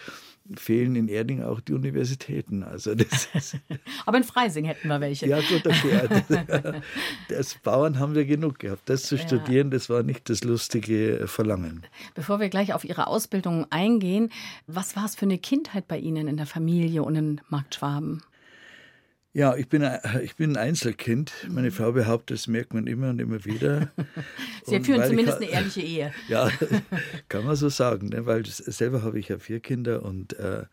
[0.56, 2.62] fehlen in Erding auch die Universitäten.
[2.62, 3.28] Also das
[4.06, 5.26] Aber in Freising hätten wir welche.
[5.26, 6.08] Ja, gut, okay.
[7.28, 8.82] Das Bauern haben wir genug gehabt.
[8.88, 11.84] Das zu studieren, das war nicht das lustige Verlangen.
[12.14, 14.30] Bevor wir gleich auf Ihre Ausbildung eingehen,
[14.66, 18.22] was war es für eine Kindheit bei Ihnen in der Familie und in Marktschwaben?
[19.32, 19.88] Ja, ich bin,
[20.22, 21.32] ich bin ein Einzelkind.
[21.48, 23.90] Meine Frau behauptet, das merkt man immer und immer wieder.
[24.64, 26.12] Sie und führen zumindest ich, eine ehrliche Ehe.
[26.28, 26.50] Ja,
[27.28, 28.26] kann man so sagen, ne?
[28.26, 30.64] weil selber habe ich ja vier Kinder und äh,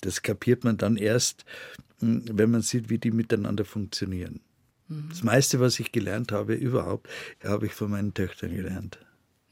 [0.00, 1.44] das kapiert man dann erst,
[2.00, 4.40] hm, wenn man sieht, wie die miteinander funktionieren.
[4.88, 5.08] Mhm.
[5.10, 7.08] Das meiste, was ich gelernt habe überhaupt,
[7.44, 8.98] habe ich von meinen Töchtern gelernt.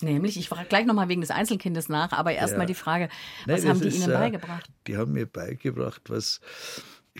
[0.02, 2.66] Nämlich, ich frage gleich nochmal wegen des Einzelkindes nach, aber erstmal ja.
[2.66, 3.08] die Frage,
[3.46, 4.70] was nee, haben die ist, Ihnen beigebracht?
[4.86, 6.42] Die haben mir beigebracht, was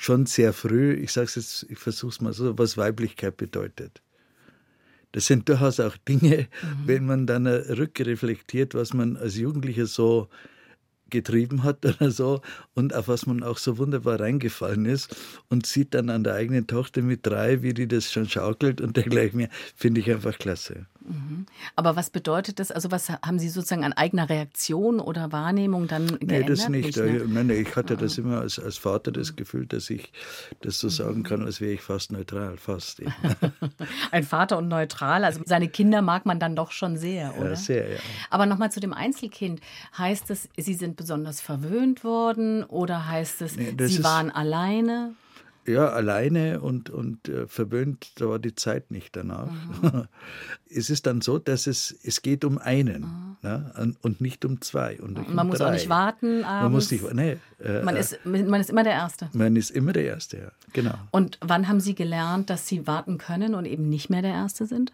[0.03, 4.03] schon sehr früh, ich sage es jetzt, ich versuche es mal so, was Weiblichkeit bedeutet.
[5.13, 6.87] Das sind durchaus auch Dinge, mhm.
[6.87, 10.29] wenn man dann rückreflektiert, was man als Jugendlicher so
[11.11, 12.43] getrieben hat oder so
[12.75, 15.17] und auf was man auch so wunderbar reingefallen ist
[15.49, 18.97] und sieht dann an der eigenen Tochter mit drei, wie die das schon schaukelt und
[18.97, 20.87] dergleichen mehr, finde ich einfach klasse.
[21.09, 21.47] Mhm.
[21.75, 22.71] Aber was bedeutet das?
[22.71, 26.29] Also was haben Sie sozusagen an eigener Reaktion oder Wahrnehmung dann geändert?
[26.29, 26.87] Nee, das nicht.
[26.87, 27.25] nicht ne?
[27.27, 30.13] Nein, ich hatte das immer als, als Vater das Gefühl, dass ich
[30.61, 33.03] das so sagen kann, als wäre ich fast neutral, fast.
[34.11, 37.51] Ein Vater und neutral, also seine Kinder mag man dann doch schon sehr, oder?
[37.51, 37.99] Ja, sehr, ja.
[38.31, 39.61] Aber nochmal zu dem Einzelkind.
[39.97, 45.15] Heißt es, Sie sind besonders verwöhnt worden oder heißt es, nee, Sie waren alleine?
[45.67, 49.51] Ja, alleine und, und äh, verwöhnt, da war die Zeit nicht danach.
[49.83, 50.09] Mhm.
[50.69, 53.37] Es ist dann so, dass es, es geht um einen mhm.
[53.43, 53.95] ne?
[54.03, 55.01] und nicht um zwei.
[55.01, 55.69] Und, und man um muss drei.
[55.69, 56.63] auch nicht warten abends.
[56.63, 59.31] Man muss nicht, nee, äh, man, ist, man ist immer der Erste.
[59.33, 60.95] Man ist immer der Erste, ja, genau.
[61.13, 64.67] Und wann haben Sie gelernt, dass Sie warten können und eben nicht mehr der Erste
[64.67, 64.93] sind?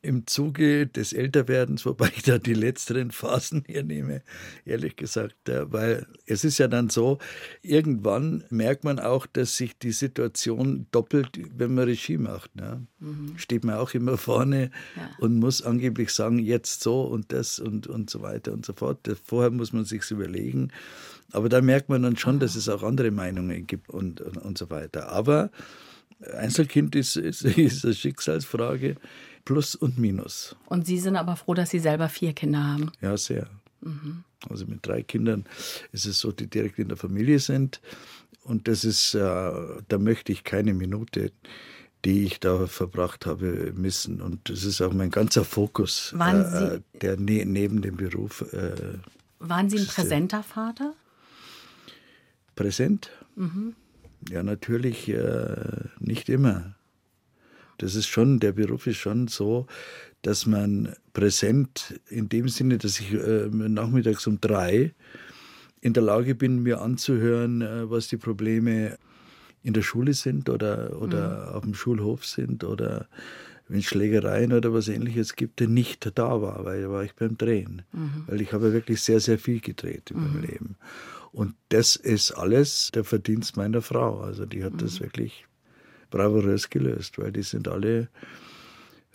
[0.00, 4.22] Im Zuge des Älterwerdens, wobei ich da die letzteren Phasen hernehme,
[4.64, 7.18] ehrlich gesagt, weil es ist ja dann so,
[7.62, 12.54] irgendwann merkt man auch, dass sich die Situation doppelt, wenn man Regie macht.
[12.54, 12.86] Ne?
[13.00, 13.36] Mhm.
[13.36, 15.10] Steht man auch immer vorne ja.
[15.18, 18.98] und muss angeblich sagen, jetzt so und das und, und so weiter und so fort.
[19.24, 20.70] Vorher muss man sich überlegen.
[21.32, 24.56] Aber da merkt man dann schon, dass es auch andere Meinungen gibt und, und, und
[24.56, 25.10] so weiter.
[25.10, 25.50] Aber
[26.34, 28.96] Einzelkind ist, ist, ist eine Schicksalsfrage.
[29.44, 30.56] Plus und Minus.
[30.66, 32.92] Und Sie sind aber froh, dass Sie selber vier Kinder haben?
[33.00, 33.48] Ja, sehr.
[33.80, 34.24] Mhm.
[34.48, 35.44] Also mit drei Kindern
[35.92, 37.80] ist es so, die direkt in der Familie sind.
[38.44, 39.18] Und das ist, äh,
[39.88, 41.32] da möchte ich keine Minute,
[42.04, 44.22] die ich da verbracht habe, missen.
[44.22, 48.42] Und das ist auch mein ganzer Fokus, äh, der ne neben dem Beruf.
[48.52, 48.98] Äh,
[49.40, 50.94] waren Sie ein präsenter Vater?
[52.54, 53.10] Präsent?
[53.36, 53.74] Mhm.
[54.30, 55.56] Ja, natürlich äh,
[56.00, 56.74] nicht immer
[57.78, 59.66] das ist schon, der Beruf ist schon so,
[60.22, 64.94] dass man präsent in dem Sinne, dass ich äh, nachmittags um drei
[65.80, 68.98] in der Lage bin, mir anzuhören, äh, was die Probleme
[69.62, 71.54] in der Schule sind oder, oder mhm.
[71.54, 73.08] auf dem Schulhof sind oder
[73.68, 77.14] wenn es Schlägereien oder was ähnliches gibt, der nicht da war, weil da war ich
[77.14, 77.82] beim Drehen.
[77.92, 78.24] Mhm.
[78.26, 80.42] Weil ich habe wirklich sehr, sehr viel gedreht in meinem mhm.
[80.42, 80.76] Leben.
[81.32, 84.20] Und das ist alles der Verdienst meiner Frau.
[84.20, 85.04] Also die hat das mhm.
[85.04, 85.47] wirklich
[86.10, 88.08] bravourös gelöst, weil die sind alle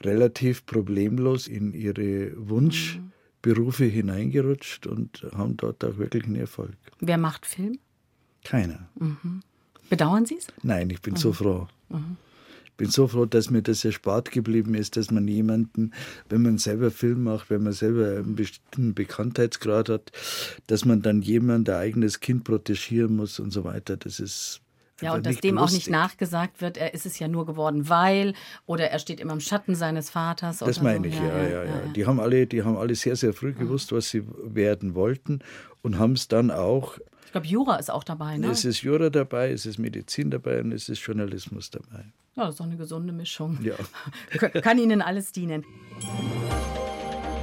[0.02, 6.76] relativ problemlos in ihre Wunschberufe hineingerutscht und haben dort auch wirklich einen Erfolg.
[7.00, 7.80] Wer macht Film?
[8.44, 8.90] Keiner.
[9.00, 9.42] Mhm.
[9.90, 10.48] Bedauern Sie es?
[10.64, 11.18] Nein, ich bin mhm.
[11.18, 11.68] so froh.
[11.90, 12.18] Mhm.
[12.66, 15.92] Ich bin so froh, dass mir das erspart geblieben ist, dass man jemanden,
[16.28, 20.12] wenn man selber Film macht, wenn man selber einen bestimmten Bekanntheitsgrad hat,
[20.66, 23.96] dass man dann jemand, der eigenes Kind protegieren muss und so weiter.
[23.96, 24.62] Das ist
[25.04, 25.88] Ja, und dass dem auch lustig.
[25.88, 28.34] nicht nachgesagt wird, er ist es ja nur geworden, weil
[28.66, 30.60] oder er steht immer im Schatten seines Vaters.
[30.60, 31.16] Das oder meine so.
[31.16, 31.82] ich, ja, ja, ja.
[31.96, 35.40] Die haben alle, die haben alle sehr, sehr früh gewusst, was sie werden wollten
[35.82, 36.98] und haben es dann auch.
[37.26, 38.48] Ich glaube, Jura ist auch dabei, ne?
[38.48, 42.06] Es ist Jura dabei, es ist Medizin dabei und es ist Journalismus dabei.
[42.36, 43.60] Ja, das ist doch eine gesunde Mischung.
[43.62, 43.76] Ja.
[44.62, 45.64] Kann Ihnen alles dienen.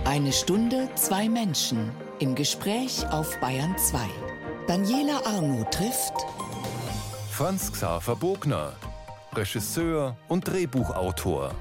[0.05, 3.99] Eine Stunde, zwei Menschen im Gespräch auf Bayern 2.
[4.67, 6.15] Daniela Arno trifft
[7.41, 8.75] Franz Xaver Bogner,
[9.33, 11.55] Regisseur und Drehbuchautor.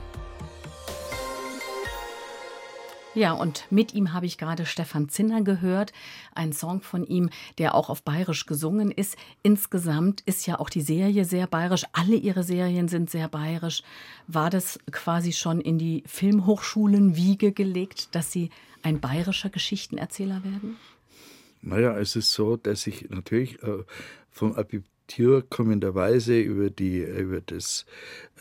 [3.15, 5.94] Ja, und mit ihm habe ich gerade Stefan Zinner gehört,
[6.36, 9.15] ein Song von ihm, der auch auf bayerisch gesungen ist.
[9.42, 11.86] Insgesamt ist ja auch die Serie sehr bayerisch.
[11.94, 13.82] Alle ihre Serien sind sehr bayerisch.
[14.28, 18.50] War das quasi schon in die Filmhochschulen-Wiege gelegt, dass Sie
[18.84, 20.76] ein bayerischer Geschichtenerzähler werden?
[21.62, 23.86] Naja, es ist so, dass ich natürlich äh,
[24.30, 24.58] vom
[25.50, 27.86] Kommenderweise über, die, über das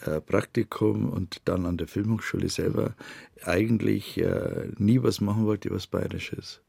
[0.04, 2.94] äh, Praktikum und dann an der Filmhochschule selber
[3.44, 6.60] eigentlich äh, nie was machen wollte, was Bayerisches.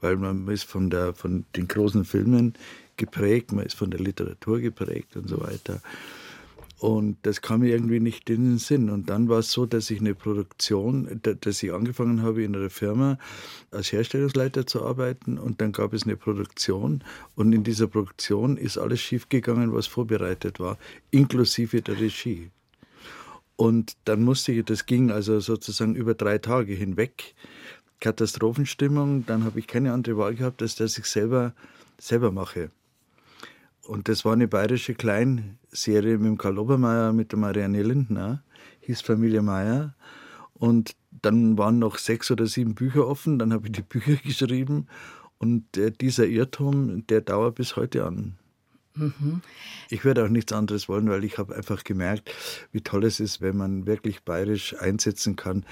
[0.00, 2.54] Weil man ist von, der, von den großen Filmen
[2.96, 5.80] geprägt, man ist von der Literatur geprägt und so weiter.
[6.80, 8.88] Und das kam mir irgendwie nicht in den Sinn.
[8.88, 12.56] Und dann war es so, dass ich eine Produktion, da- dass ich angefangen habe, in
[12.56, 13.18] einer Firma
[13.70, 15.36] als Herstellungsleiter zu arbeiten.
[15.36, 17.04] Und dann gab es eine Produktion.
[17.34, 20.78] Und in dieser Produktion ist alles schiefgegangen, was vorbereitet war,
[21.10, 22.50] inklusive der Regie.
[23.56, 27.34] Und dann musste ich, das ging also sozusagen über drei Tage hinweg,
[28.00, 29.26] Katastrophenstimmung.
[29.26, 31.52] Dann habe ich keine andere Wahl gehabt, als dass ich selber,
[31.98, 32.70] selber mache.
[33.82, 34.94] Und das war eine bayerische
[35.70, 38.42] Kleinserie mit dem Karl Obermeier, mit der Marianne Lindner,
[38.80, 39.94] hieß Familie Meier.
[40.54, 44.86] Und dann waren noch sechs oder sieben Bücher offen, dann habe ich die Bücher geschrieben.
[45.38, 48.36] Und äh, dieser Irrtum, der dauert bis heute an.
[49.88, 52.30] Ich würde auch nichts anderes wollen, weil ich habe einfach gemerkt,
[52.72, 55.64] wie toll es ist, wenn man wirklich bayerisch einsetzen kann.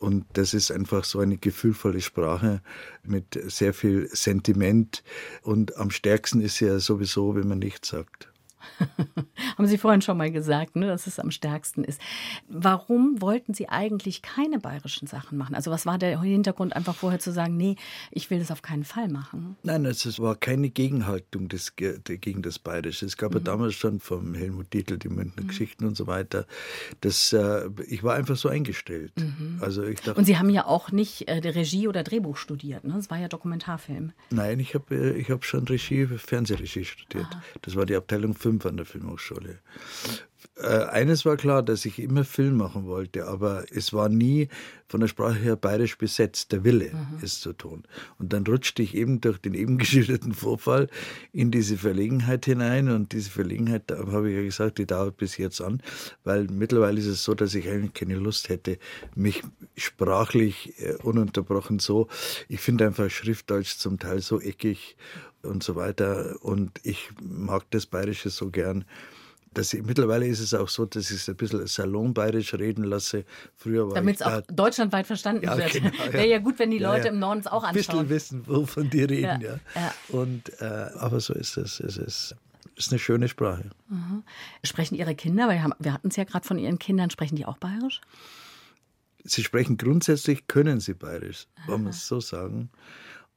[0.00, 2.62] Und das ist einfach so eine gefühlvolle Sprache
[3.04, 5.04] mit sehr viel Sentiment.
[5.42, 8.33] Und am stärksten ist sie ja sowieso, wenn man nichts sagt.
[9.56, 12.00] Haben Sie vorhin schon mal gesagt, ne, dass es am stärksten ist.
[12.48, 15.54] Warum wollten Sie eigentlich keine bayerischen Sachen machen?
[15.54, 17.76] Also was war der Hintergrund, einfach vorher zu sagen, nee,
[18.10, 19.56] ich will das auf keinen Fall machen?
[19.62, 23.06] Nein, also es war keine Gegenhaltung des, Ge- gegen das Bayerische.
[23.06, 26.46] Es gab ja damals schon vom Helmut Dietl die Münchner Geschichten und so weiter.
[27.00, 29.12] Das, äh, ich war einfach so eingestellt.
[29.60, 32.94] Also ich dachte, Und Sie haben ja auch nicht äh, Regie oder Drehbuch studiert, ne?
[32.94, 34.12] Das war ja Dokumentarfilm.
[34.30, 37.26] Nein, ich habe äh, ich hab schon Regie, Fernsehregie studiert.
[37.62, 39.60] Das war die Abteilung 5 an der Filmhochschule.
[40.56, 44.48] Äh, eines war klar, dass ich immer Film machen wollte, aber es war nie
[44.86, 47.82] von der Sprache her bayerisch besetzt, der Wille, es zu tun.
[48.18, 50.88] Und dann rutschte ich eben durch den eben geschilderten Vorfall
[51.32, 55.36] in diese Verlegenheit hinein und diese Verlegenheit, da habe ich ja gesagt, die dauert bis
[55.38, 55.82] jetzt an,
[56.22, 58.78] weil mittlerweile ist es so, dass ich eigentlich keine Lust hätte,
[59.16, 59.42] mich
[59.76, 62.06] sprachlich äh, ununterbrochen so,
[62.48, 64.96] ich finde einfach Schriftdeutsch zum Teil so eckig
[65.44, 68.84] und so weiter und ich mag das Bayerische so gern.
[69.52, 73.24] Dass ich, mittlerweile ist es auch so, dass ich es ein bisschen salonbayerisch reden lasse.
[73.54, 75.72] Früher war Damit es auch deutschlandweit verstanden Ja, wird.
[75.72, 76.12] genau, ja.
[76.12, 77.12] Wäre ja gut, wenn die Leute ja.
[77.12, 78.08] im Norden es auch ein bisschen anschauen.
[78.08, 79.40] wissen, wovon die reden.
[79.42, 79.60] Ja.
[80.08, 80.64] Und, äh,
[80.98, 81.78] aber so ist es.
[81.78, 82.34] Es ist,
[82.74, 83.70] ist eine schöne Sprache.
[84.64, 87.58] Sprechen Ihre Kinder, weil wir hatten es ja gerade von Ihren Kindern, sprechen die auch
[87.58, 88.00] bayerisch?
[89.22, 92.70] Sie sprechen grundsätzlich, können sie bayerisch, wollen wir es so sagen,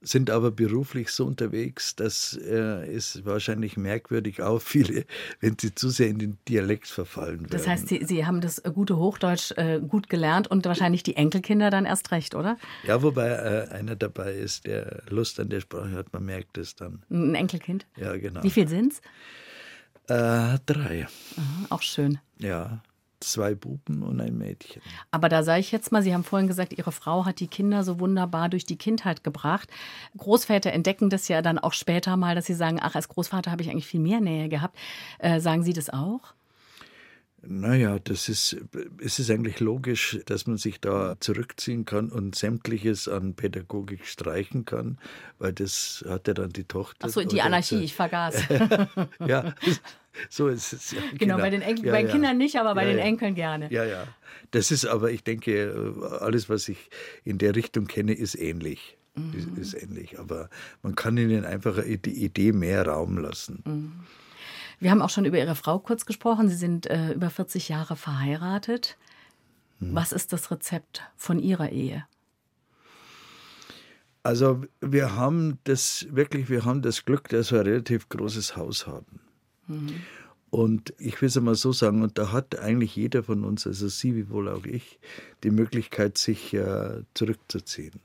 [0.00, 5.04] sind aber beruflich so unterwegs, dass äh, es wahrscheinlich merkwürdig auffiele,
[5.40, 7.50] wenn sie zu sehr in den Dialekt verfallen würden.
[7.50, 11.70] Das heißt, Sie, Sie haben das gute Hochdeutsch äh, gut gelernt und wahrscheinlich die Enkelkinder
[11.70, 12.58] dann erst recht, oder?
[12.86, 16.76] ja, wobei äh, einer dabei ist, der Lust an der Sprache hat, man merkt es
[16.76, 17.02] dann.
[17.10, 17.86] Ein Enkelkind.
[17.96, 18.42] Ja, genau.
[18.42, 19.00] Wie viel sind's?
[20.06, 21.06] Äh, drei.
[21.68, 22.18] Auch schön.
[22.38, 22.82] Ja,
[23.20, 24.82] zwei Buben und ein Mädchen.
[25.10, 27.84] Aber da sage ich jetzt mal, Sie haben vorhin gesagt, Ihre Frau hat die Kinder
[27.84, 29.68] so wunderbar durch die Kindheit gebracht.
[30.16, 33.62] Großväter entdecken das ja dann auch später mal, dass sie sagen, ach, als Großvater habe
[33.62, 34.76] ich eigentlich viel mehr Nähe gehabt.
[35.18, 36.34] Äh, sagen Sie das auch?
[37.40, 38.56] Naja, das ist,
[39.00, 44.64] es ist eigentlich logisch, dass man sich da zurückziehen kann und sämtliches an Pädagogik streichen
[44.64, 44.98] kann,
[45.38, 47.06] weil das hat ja dann die Tochter.
[47.06, 48.42] Ach so, die Anarchie, ich vergaß.
[49.26, 49.54] Ja,
[50.30, 50.92] so ist es.
[50.92, 52.10] Ja, Genau, bei den, Enkel, Ja, bei den.
[52.12, 52.98] Kindern nicht, aber bei den.
[52.98, 53.72] Enkeln gerne.
[53.72, 54.06] Ja, ja.
[54.50, 56.90] Das ist aber, ich denke, alles, was ich
[57.24, 58.96] in der Richtung kenne, ist ähnlich.
[59.14, 59.58] Mhm.
[59.58, 60.18] Ist, ist ähnlich.
[60.18, 60.48] Aber
[60.82, 63.62] man kann ihnen einfach die Idee mehr Raum lassen.
[63.64, 63.92] Mhm.
[64.80, 66.48] Wir haben auch schon über Ihre Frau kurz gesprochen.
[66.48, 68.96] Sie sind äh, über 40 Jahre verheiratet.
[69.80, 69.94] Hm.
[69.94, 72.04] Was ist das Rezept von Ihrer Ehe?
[74.22, 78.86] Also wir haben das wirklich, wir haben das Glück, dass wir ein relativ großes Haus
[78.86, 79.20] haben.
[80.50, 83.88] Und ich will es einmal so sagen, und da hat eigentlich jeder von uns, also
[83.88, 84.98] Sie wie wohl auch ich,
[85.44, 88.00] die Möglichkeit, sich äh, zurückzuziehen.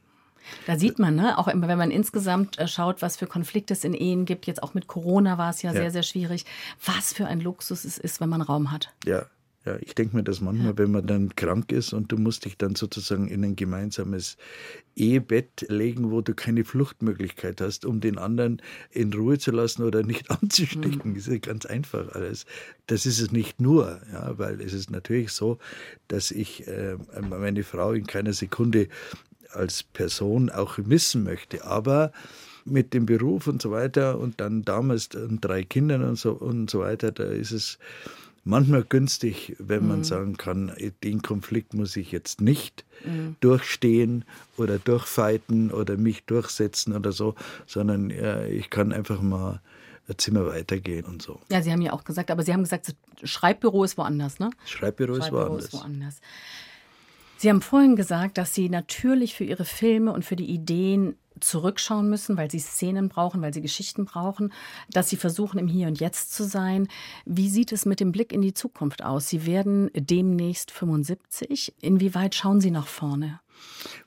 [0.65, 3.93] Da sieht man, ne, auch wenn man insgesamt äh, schaut, was für Konflikte es in
[3.93, 6.45] Ehen gibt, jetzt auch mit Corona war es ja, ja, sehr, sehr schwierig,
[6.85, 8.93] was für ein Luxus es ist, wenn man Raum hat.
[9.05, 9.25] Ja,
[9.65, 12.57] ja, ich denke mir das manchmal, wenn man dann krank ist und du musst dich
[12.57, 14.35] dann sozusagen in ein gemeinsames
[14.95, 18.61] Ehebett legen, wo du keine Fluchtmöglichkeit hast, um den anderen
[18.91, 21.11] in Ruhe zu lassen oder nicht anzustecken.
[21.11, 21.15] Mhm.
[21.15, 22.45] Das ist ja ganz einfach alles.
[22.87, 25.59] Das ist es nicht nur, ja, weil es ist natürlich so,
[26.09, 28.89] dass ich äh, meine Frau in keiner Sekunde
[29.51, 31.63] als Person auch missen möchte.
[31.63, 32.11] Aber
[32.65, 36.69] mit dem Beruf und so weiter und dann damals und drei Kindern und so und
[36.69, 37.77] so weiter, da ist es
[38.43, 40.03] manchmal günstig, wenn man mhm.
[40.03, 40.71] sagen kann,
[41.03, 43.35] den Konflikt muss ich jetzt nicht mhm.
[43.39, 44.25] durchstehen
[44.57, 47.35] oder durchfeiten oder mich durchsetzen oder so,
[47.65, 49.61] sondern ja, ich kann einfach mal
[50.07, 51.39] ein Zimmer weitergehen und so.
[51.49, 54.49] Ja, Sie haben ja auch gesagt, aber Sie haben gesagt, das Schreibbüro ist woanders, ne?
[54.65, 55.65] Schreibbüro, Schreibbüro ist woanders.
[55.65, 56.21] Ist woanders.
[57.37, 62.09] Sie haben vorhin gesagt, dass Sie natürlich für Ihre Filme und für die Ideen zurückschauen
[62.09, 64.53] müssen, weil sie Szenen brauchen, weil sie Geschichten brauchen,
[64.89, 66.87] dass sie versuchen, im Hier und Jetzt zu sein.
[67.25, 69.29] Wie sieht es mit dem Blick in die Zukunft aus?
[69.29, 71.73] Sie werden demnächst 75.
[71.81, 73.39] Inwieweit schauen Sie nach vorne?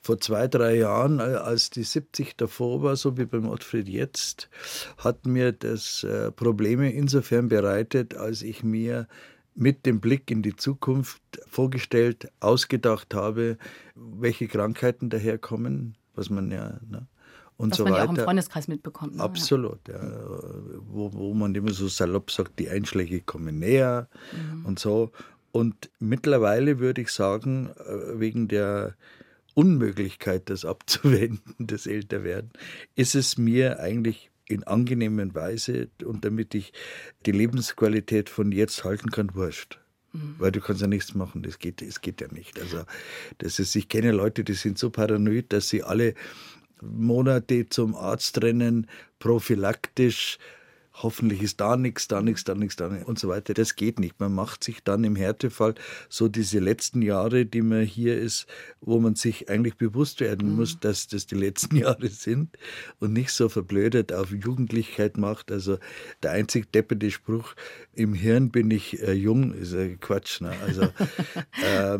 [0.03, 4.51] Vor zwei, drei Jahren, äh, als die 70 davor war, so wie beim Ottfried jetzt,
[4.99, 9.07] hat mir das äh, Probleme insofern bereitet, als ich mir
[9.57, 13.57] mit dem Blick in die Zukunft vorgestellt, ausgedacht habe,
[13.95, 17.09] welche Krankheiten daherkommen, was man ja ne,
[17.57, 18.05] und was so man weiter.
[18.05, 19.17] ja auch im Freundeskreis mitbekommt.
[19.17, 19.23] Ne?
[19.23, 20.01] Absolut, ja.
[20.89, 24.67] Wo, wo man immer so salopp sagt, die Einschläge kommen näher mhm.
[24.67, 25.11] und so.
[25.53, 28.95] Und mittlerweile würde ich sagen, äh, wegen der
[29.55, 32.51] Unmöglichkeit, das abzuwenden, das Älterwerden,
[32.95, 36.73] ist es mir eigentlich in angenehmer Weise und damit ich
[37.25, 39.79] die Lebensqualität von jetzt halten kann, wurscht.
[40.13, 40.37] Mhm.
[40.39, 42.61] Weil du kannst ja nichts machen, das geht, das geht ja nicht.
[42.61, 42.85] Also
[43.39, 46.15] das ist, ich kenne Leute, die sind so paranoid, dass sie alle
[46.81, 48.87] Monate zum Arzt rennen,
[49.19, 50.39] prophylaktisch
[51.03, 53.55] hoffentlich ist da nichts, da nichts, da nichts, da nichts und so weiter.
[53.55, 54.19] Das geht nicht.
[54.19, 55.75] Man macht sich dann im Härtefall
[56.09, 58.47] so diese letzten Jahre, die man hier ist,
[58.81, 60.57] wo man sich eigentlich bewusst werden mhm.
[60.57, 62.57] muss, dass das die letzten Jahre sind
[62.99, 65.53] und nicht so verblödet auf Jugendlichkeit macht.
[65.53, 65.79] Also
[66.23, 67.55] der einzig depperte Spruch,
[67.93, 70.41] im Hirn bin ich äh, jung, ist äh, Quatsch.
[70.41, 70.53] Ne?
[70.65, 70.83] Also,
[71.63, 71.99] äh,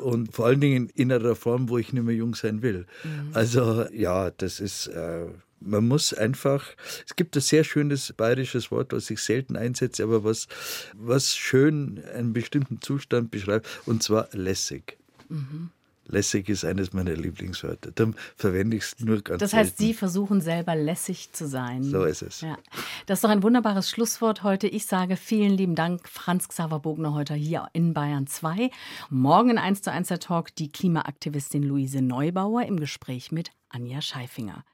[0.00, 2.86] und vor allen Dingen in einer Form, wo ich nicht mehr jung sein will.
[3.04, 3.30] Mhm.
[3.32, 5.26] Also ja, das ist äh,
[5.64, 6.64] man muss einfach,
[7.06, 10.46] es gibt ein sehr schönes bayerisches Wort, was ich selten einsetze, aber was,
[10.94, 14.98] was schön einen bestimmten Zustand beschreibt, und zwar lässig.
[15.28, 15.70] Mhm.
[16.06, 17.90] Lässig ist eines meiner Lieblingswörter.
[17.92, 19.82] Dann verwende ich es nur ganz Das heißt, selten.
[19.82, 21.82] Sie versuchen selber lässig zu sein.
[21.82, 22.42] So ist es.
[22.42, 22.58] Ja.
[23.06, 24.68] Das ist doch ein wunderbares Schlusswort heute.
[24.68, 28.70] Ich sage vielen lieben Dank, Franz Xaver Bogner, heute hier in Bayern 2.
[29.08, 34.02] Morgen in 1 zu 1 der Talk die Klimaaktivistin Luise Neubauer im Gespräch mit Anja
[34.02, 34.64] Scheifinger.